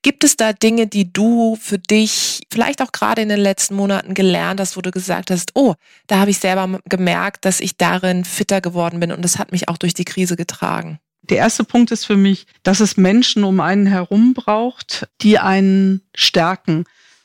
Gibt 0.00 0.24
es 0.24 0.36
da 0.36 0.54
Dinge, 0.54 0.86
die 0.86 1.12
du 1.12 1.58
für 1.60 1.78
dich 1.78 2.46
vielleicht 2.50 2.80
auch 2.80 2.92
gerade 2.92 3.20
in 3.20 3.28
den 3.28 3.40
letzten 3.40 3.74
Monaten 3.74 4.14
gelernt 4.14 4.60
hast, 4.60 4.76
wo 4.76 4.80
du 4.80 4.90
gesagt 4.90 5.30
hast, 5.30 5.50
oh, 5.54 5.74
da 6.06 6.18
habe 6.18 6.30
ich 6.30 6.38
selber 6.38 6.80
gemerkt, 6.88 7.44
dass 7.44 7.60
ich 7.60 7.76
darin 7.76 8.24
fitter 8.24 8.62
geworden 8.62 9.00
bin 9.00 9.12
und 9.12 9.22
das 9.22 9.38
hat 9.38 9.52
mich 9.52 9.68
auch 9.68 9.76
durch 9.76 9.92
die 9.94 10.04
Krise 10.04 10.36
getragen? 10.36 11.00
Der 11.22 11.38
erste 11.38 11.64
Punkt 11.64 11.90
ist 11.90 12.04
für 12.04 12.16
mich, 12.16 12.46
dass 12.62 12.80
es 12.80 12.96
Menschen 12.96 13.44
um 13.44 13.60
einen 13.60 13.86
herum 13.86 14.34
braucht, 14.34 15.08
die 15.20 15.38
einen 15.38 16.02
stärken. 16.14 16.84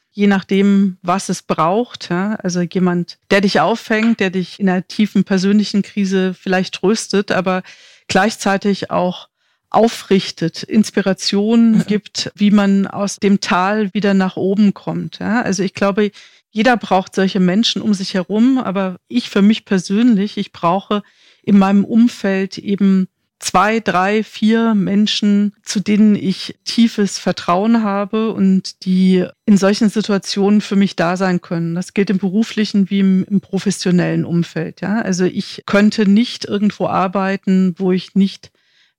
Je 0.10 0.27
nachdem, 0.27 0.97
was 1.01 1.30
es 1.30 1.43
braucht. 1.43 2.10
Ja? 2.10 2.36
Also 2.36 2.62
jemand, 2.62 3.19
der 3.30 3.41
dich 3.41 3.60
auffängt, 3.60 4.19
der 4.19 4.30
dich 4.30 4.60
in 4.60 4.69
einer 4.69 4.88
tiefen 4.88 5.23
persönlichen 5.23 5.84
Krise 5.84 6.34
vielleicht 6.34 6.75
tröstet, 6.75 7.32
aber 7.32 7.63
gleichzeitig 8.08 8.91
auch 8.91 9.30
aufrichtet, 9.69 10.63
Inspiration 10.63 11.71
mhm. 11.71 11.86
gibt, 11.86 12.32
wie 12.36 12.51
man 12.51 12.88
aus 12.88 13.17
dem 13.17 13.39
Tal 13.39 13.93
wieder 13.93 14.13
nach 14.13 14.36
oben 14.36 14.73
kommt. 14.73 15.19
Ja? 15.19 15.41
Also 15.41 15.63
ich 15.63 15.73
glaube, 15.73 16.12
jeder 16.51 16.75
braucht 16.75 17.15
solche 17.15 17.39
Menschen 17.39 17.82
um 17.82 17.93
sich 17.93 18.13
herum, 18.13 18.58
aber 18.58 18.99
ich 19.08 19.30
für 19.30 19.41
mich 19.41 19.63
persönlich, 19.63 20.38
ich 20.38 20.51
brauche 20.51 21.01
in 21.41 21.58
meinem 21.58 21.86
Umfeld 21.86 22.58
eben 22.58 23.08
zwei, 23.41 23.80
drei, 23.80 24.23
vier 24.23 24.75
Menschen, 24.75 25.54
zu 25.63 25.80
denen 25.80 26.15
ich 26.15 26.56
tiefes 26.63 27.17
Vertrauen 27.17 27.84
habe 27.84 28.32
und 28.32 28.86
die 28.86 29.25
in 29.45 29.58
solchen 29.58 29.89
Situationen 29.89 30.62
für 30.62 30.75
mich 30.75 30.95
da 30.95 31.17
sein 31.17 31.41
können. 31.41 31.75
Das 31.75 31.93
gilt 31.93 32.10
im 32.10 32.19
beruflichen 32.19 32.89
wie 32.89 32.99
im, 32.99 33.25
im 33.25 33.41
professionellen 33.41 34.25
Umfeld. 34.25 34.82
Ja? 34.82 35.01
Also 35.01 35.25
ich 35.25 35.63
könnte 35.65 36.08
nicht 36.08 36.45
irgendwo 36.45 36.88
arbeiten, 36.88 37.75
wo 37.77 37.91
ich 37.91 38.15
nicht 38.15 38.51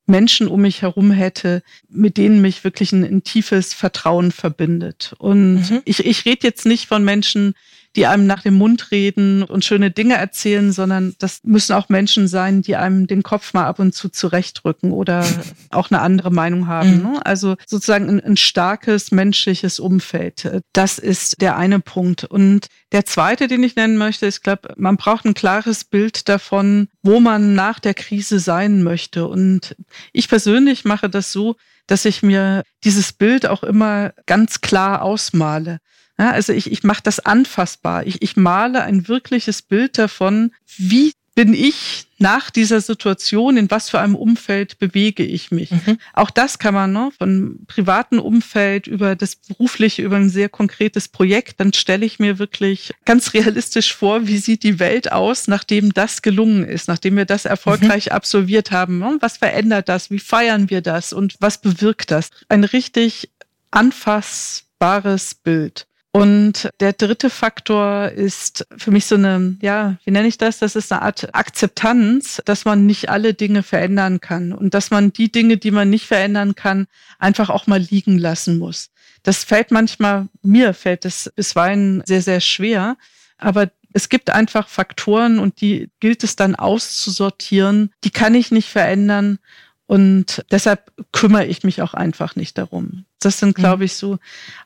Menschen 0.07 0.48
um 0.48 0.62
mich 0.62 0.83
herum 0.83 1.12
hätte, 1.12 1.62
mit 1.88 2.16
denen 2.16 2.40
mich 2.40 2.64
wirklich 2.64 2.92
ein, 2.92 3.05
ein 3.05 3.22
tiefes 3.22 3.72
Vertrauen 3.72 4.33
verbindet. 4.33 5.14
Und 5.18 5.70
mhm. 5.70 5.83
ich, 5.85 6.05
ich 6.05 6.24
rede 6.24 6.46
jetzt 6.46 6.66
nicht 6.66 6.87
von 6.87 7.05
Menschen, 7.05 7.55
die 7.96 8.07
einem 8.07 8.26
nach 8.26 8.42
dem 8.42 8.55
Mund 8.55 8.90
reden 8.90 9.42
und 9.42 9.64
schöne 9.64 9.90
Dinge 9.90 10.14
erzählen, 10.14 10.72
sondern 10.72 11.14
das 11.18 11.40
müssen 11.44 11.74
auch 11.74 11.88
Menschen 11.88 12.26
sein, 12.26 12.62
die 12.62 12.76
einem 12.76 13.07
den 13.07 13.22
Kopf 13.22 13.52
mal 13.52 13.66
ab 13.66 13.78
und 13.78 13.94
zu 13.94 14.09
zurechtrücken 14.09 14.92
oder 14.92 15.26
auch 15.70 15.90
eine 15.90 16.00
andere 16.00 16.31
Meinung 16.31 16.68
haben. 16.68 16.96
Mhm. 16.96 17.02
Ne? 17.02 17.26
Also 17.26 17.57
sozusagen 17.66 18.09
ein, 18.09 18.20
ein 18.24 18.37
starkes 18.37 19.11
menschliches 19.12 19.78
Umfeld. 19.78 20.62
Das 20.72 20.98
ist 20.98 21.40
der 21.42 21.57
eine 21.57 21.81
Punkt. 21.81 22.24
Und 22.24 22.68
der 22.92 23.05
zweite, 23.05 23.46
den 23.46 23.62
ich 23.62 23.76
nennen 23.76 23.98
möchte, 23.98 24.26
ist, 24.26 24.37
ich 24.37 24.42
glaube, 24.42 24.74
man 24.76 24.96
braucht 24.96 25.24
ein 25.24 25.35
klares 25.35 25.85
Bild 25.85 26.28
davon, 26.28 26.88
wo 27.02 27.20
man 27.20 27.55
nach 27.55 27.78
der 27.78 27.94
Krise 27.94 28.38
sein 28.38 28.83
möchte. 28.83 29.26
Und 29.28 29.76
ich 30.12 30.28
persönlich 30.28 30.85
mache 30.85 31.11
das 31.11 31.33
so, 31.33 31.57
dass 31.87 32.05
ich 32.05 32.22
mir 32.22 32.62
dieses 32.85 33.12
Bild 33.12 33.46
auch 33.46 33.62
immer 33.62 34.12
ganz 34.26 34.61
klar 34.61 35.02
ausmale. 35.02 35.81
Ja, 36.23 36.31
also 36.31 36.53
ich, 36.53 36.71
ich 36.71 36.85
mache 36.85 37.03
das 37.03 37.19
anfassbar. 37.19 38.07
Ich, 38.07 38.23
ich 38.23 38.37
male 38.37 38.85
ein 38.85 39.09
wirkliches 39.09 39.61
Bild 39.61 39.99
davon, 39.99 40.53
wie 40.77 41.15
bin 41.35 41.53
ich 41.53 42.07
nach 42.19 42.49
dieser 42.49 42.81
Situation, 42.81 43.57
in 43.57 43.73
was 43.73 43.91
für 43.91 43.99
einem 43.99 44.15
Umfeld 44.15 44.79
bewege 44.79 45.25
ich 45.25 45.51
mich. 45.51 45.73
Mhm. 45.73 45.99
Auch 46.13 46.31
das 46.31 46.61
kann 46.61 46.75
man 46.75 46.93
ne, 46.93 47.11
von 47.19 47.65
privaten 47.67 48.21
Umfeld 48.21 48.87
über 48.87 49.17
das 49.17 49.35
berufliche, 49.35 50.03
über 50.03 50.15
ein 50.15 50.29
sehr 50.29 50.49
konkretes 50.49 51.09
Projekt, 51.09 51.59
dann 51.59 51.73
stelle 51.73 52.07
ich 52.07 52.21
mir 52.21 52.39
wirklich 52.39 52.93
ganz 53.05 53.35
realistisch 53.35 53.93
vor, 53.93 54.29
wie 54.29 54.39
sieht 54.39 54.63
die 54.63 54.79
Welt 54.79 55.11
aus, 55.11 55.49
nachdem 55.49 55.93
das 55.93 56.23
gelungen 56.23 56.63
ist, 56.63 56.87
nachdem 56.87 57.17
wir 57.17 57.25
das 57.25 57.47
erfolgreich 57.47 58.07
mhm. 58.07 58.13
absolviert 58.13 58.71
haben. 58.71 59.01
Ne? 59.01 59.17
Was 59.19 59.39
verändert 59.39 59.89
das? 59.89 60.09
Wie 60.09 60.21
feiern 60.21 60.71
wir 60.71 60.83
das? 60.83 61.13
Und 61.13 61.35
was 61.41 61.61
bewirkt 61.61 62.13
das? 62.13 62.31
Ein 62.49 62.63
richtig 62.63 63.31
anfassbar 63.73 64.71
sichtbares 64.83 65.35
Bild. 65.35 65.87
Und 66.14 66.68
der 66.81 66.92
dritte 66.92 67.31
Faktor 67.31 68.11
ist 68.11 68.66
für 68.77 68.90
mich 68.90 69.07
so 69.07 69.14
eine, 69.14 69.57
ja, 69.62 69.96
wie 70.05 70.11
nenne 70.11 70.29
ich 70.29 70.37
das? 70.37 70.59
Das 70.59 70.77
ist 70.77 70.92
eine 70.92 71.01
Art 71.01 71.35
Akzeptanz, 71.35 72.42
dass 72.44 72.66
man 72.66 72.85
nicht 72.85 73.09
alle 73.09 73.33
Dinge 73.33 73.62
verändern 73.62 74.20
kann 74.20 74.53
und 74.53 74.75
dass 74.75 74.90
man 74.90 75.14
die 75.14 75.33
Dinge, 75.33 75.57
die 75.57 75.70
man 75.70 75.88
nicht 75.88 76.07
verändern 76.07 76.55
kann, 76.55 76.87
einfach 77.18 77.48
auch 77.48 77.66
mal 77.66 77.81
liegen 77.81 78.18
lassen 78.18 78.59
muss. 78.59 78.90
Das 79.22 79.42
fällt 79.42 79.70
manchmal, 79.70 80.29
mir 80.42 80.75
fällt 80.75 81.07
es 81.07 81.33
bisweilen 81.35 82.03
sehr, 82.05 82.20
sehr 82.20 82.40
schwer, 82.40 82.98
aber 83.38 83.70
es 83.94 84.11
gibt 84.11 84.29
einfach 84.29 84.68
Faktoren 84.68 85.38
und 85.38 85.62
die 85.62 85.88
gilt 86.01 86.25
es 86.25 86.37
dann 86.37 86.55
auszusortieren. 86.55 87.90
Die 88.05 88.11
kann 88.11 88.35
ich 88.35 88.51
nicht 88.51 88.68
verändern 88.68 89.38
und 89.87 90.44
deshalb 90.51 90.92
kümmere 91.12 91.46
ich 91.46 91.62
mich 91.62 91.81
auch 91.81 91.94
einfach 91.94 92.37
nicht 92.37 92.59
darum. 92.59 93.07
Das 93.18 93.38
sind, 93.38 93.55
glaube 93.55 93.79
mhm. 93.79 93.83
ich, 93.85 93.94
so 93.94 94.18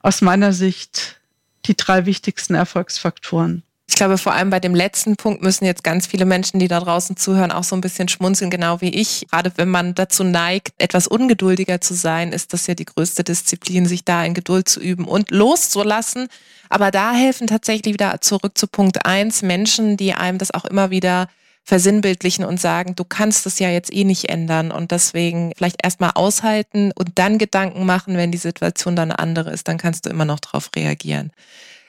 aus 0.02 0.22
meiner 0.22 0.52
Sicht 0.52 1.20
die 1.66 1.76
drei 1.76 2.06
wichtigsten 2.06 2.54
Erfolgsfaktoren. 2.54 3.62
Ich 3.88 3.94
glaube, 3.94 4.18
vor 4.18 4.32
allem 4.32 4.50
bei 4.50 4.58
dem 4.58 4.74
letzten 4.74 5.16
Punkt 5.16 5.42
müssen 5.42 5.64
jetzt 5.64 5.84
ganz 5.84 6.08
viele 6.08 6.24
Menschen, 6.24 6.58
die 6.58 6.66
da 6.66 6.80
draußen 6.80 7.16
zuhören, 7.16 7.52
auch 7.52 7.62
so 7.62 7.76
ein 7.76 7.80
bisschen 7.80 8.08
schmunzeln, 8.08 8.50
genau 8.50 8.80
wie 8.80 8.88
ich. 8.88 9.26
Gerade 9.30 9.52
wenn 9.56 9.68
man 9.68 9.94
dazu 9.94 10.24
neigt, 10.24 10.70
etwas 10.78 11.06
ungeduldiger 11.06 11.80
zu 11.80 11.94
sein, 11.94 12.32
ist 12.32 12.52
das 12.52 12.66
ja 12.66 12.74
die 12.74 12.84
größte 12.84 13.22
Disziplin, 13.22 13.86
sich 13.86 14.04
da 14.04 14.24
in 14.24 14.34
Geduld 14.34 14.68
zu 14.68 14.80
üben 14.80 15.04
und 15.04 15.30
loszulassen. 15.30 16.26
Aber 16.68 16.90
da 16.90 17.12
helfen 17.12 17.46
tatsächlich 17.46 17.94
wieder 17.94 18.20
zurück 18.20 18.58
zu 18.58 18.66
Punkt 18.66 19.06
eins 19.06 19.42
Menschen, 19.42 19.96
die 19.96 20.14
einem 20.14 20.38
das 20.38 20.50
auch 20.50 20.64
immer 20.64 20.90
wieder 20.90 21.28
versinnbildlichen 21.66 22.44
und 22.44 22.60
sagen, 22.60 22.94
du 22.94 23.04
kannst 23.04 23.44
es 23.44 23.58
ja 23.58 23.68
jetzt 23.68 23.92
eh 23.92 24.04
nicht 24.04 24.28
ändern 24.28 24.70
und 24.70 24.92
deswegen 24.92 25.52
vielleicht 25.56 25.84
erstmal 25.84 26.12
aushalten 26.14 26.92
und 26.94 27.10
dann 27.16 27.38
Gedanken 27.38 27.84
machen, 27.84 28.16
wenn 28.16 28.30
die 28.30 28.38
Situation 28.38 28.94
dann 28.94 29.10
eine 29.10 29.18
andere 29.18 29.50
ist, 29.50 29.66
dann 29.66 29.76
kannst 29.76 30.06
du 30.06 30.10
immer 30.10 30.24
noch 30.24 30.38
darauf 30.38 30.70
reagieren. 30.76 31.32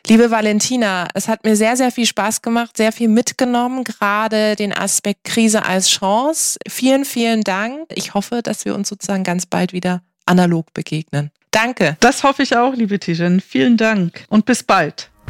Liebe 0.08 0.32
Valentina, 0.32 1.08
es 1.13 1.28
hat 1.28 1.44
mir 1.44 1.56
sehr, 1.56 1.78
sehr 1.78 1.92
viel 1.92 2.06
Spaß 2.06 2.42
gemacht, 2.42 2.76
sehr 2.76 2.92
viel 2.92 3.08
mitgenommen, 3.08 3.84
gerade 3.84 4.56
den 4.56 4.74
Aspekt 4.74 5.26
Krise 5.26 5.63
als 5.63 5.90
Chance. 5.90 6.58
Vielen, 6.68 7.06
vielen 7.06 7.44
Dank. 7.44 7.88
Ich 7.94 8.13
hoffe, 8.13 8.42
dass 8.42 8.66
wir 8.66 8.74
uns 8.74 8.90
sozusagen 8.90 9.24
ganz 9.24 9.46
bald 9.46 9.74
wieder 9.74 10.02
analog 10.26 10.74
begegnen. 10.74 11.30
Danke. 11.52 11.98
Das 12.00 12.24
hoffe 12.24 12.44
ich 12.44 12.56
auch, 12.56 12.74
liebe 12.74 13.00
Tijen. 13.00 13.42
Vielen 13.42 13.78
Dank 13.78 14.26
und 14.30 14.46
bis 14.46 14.63
bald. 14.63 15.10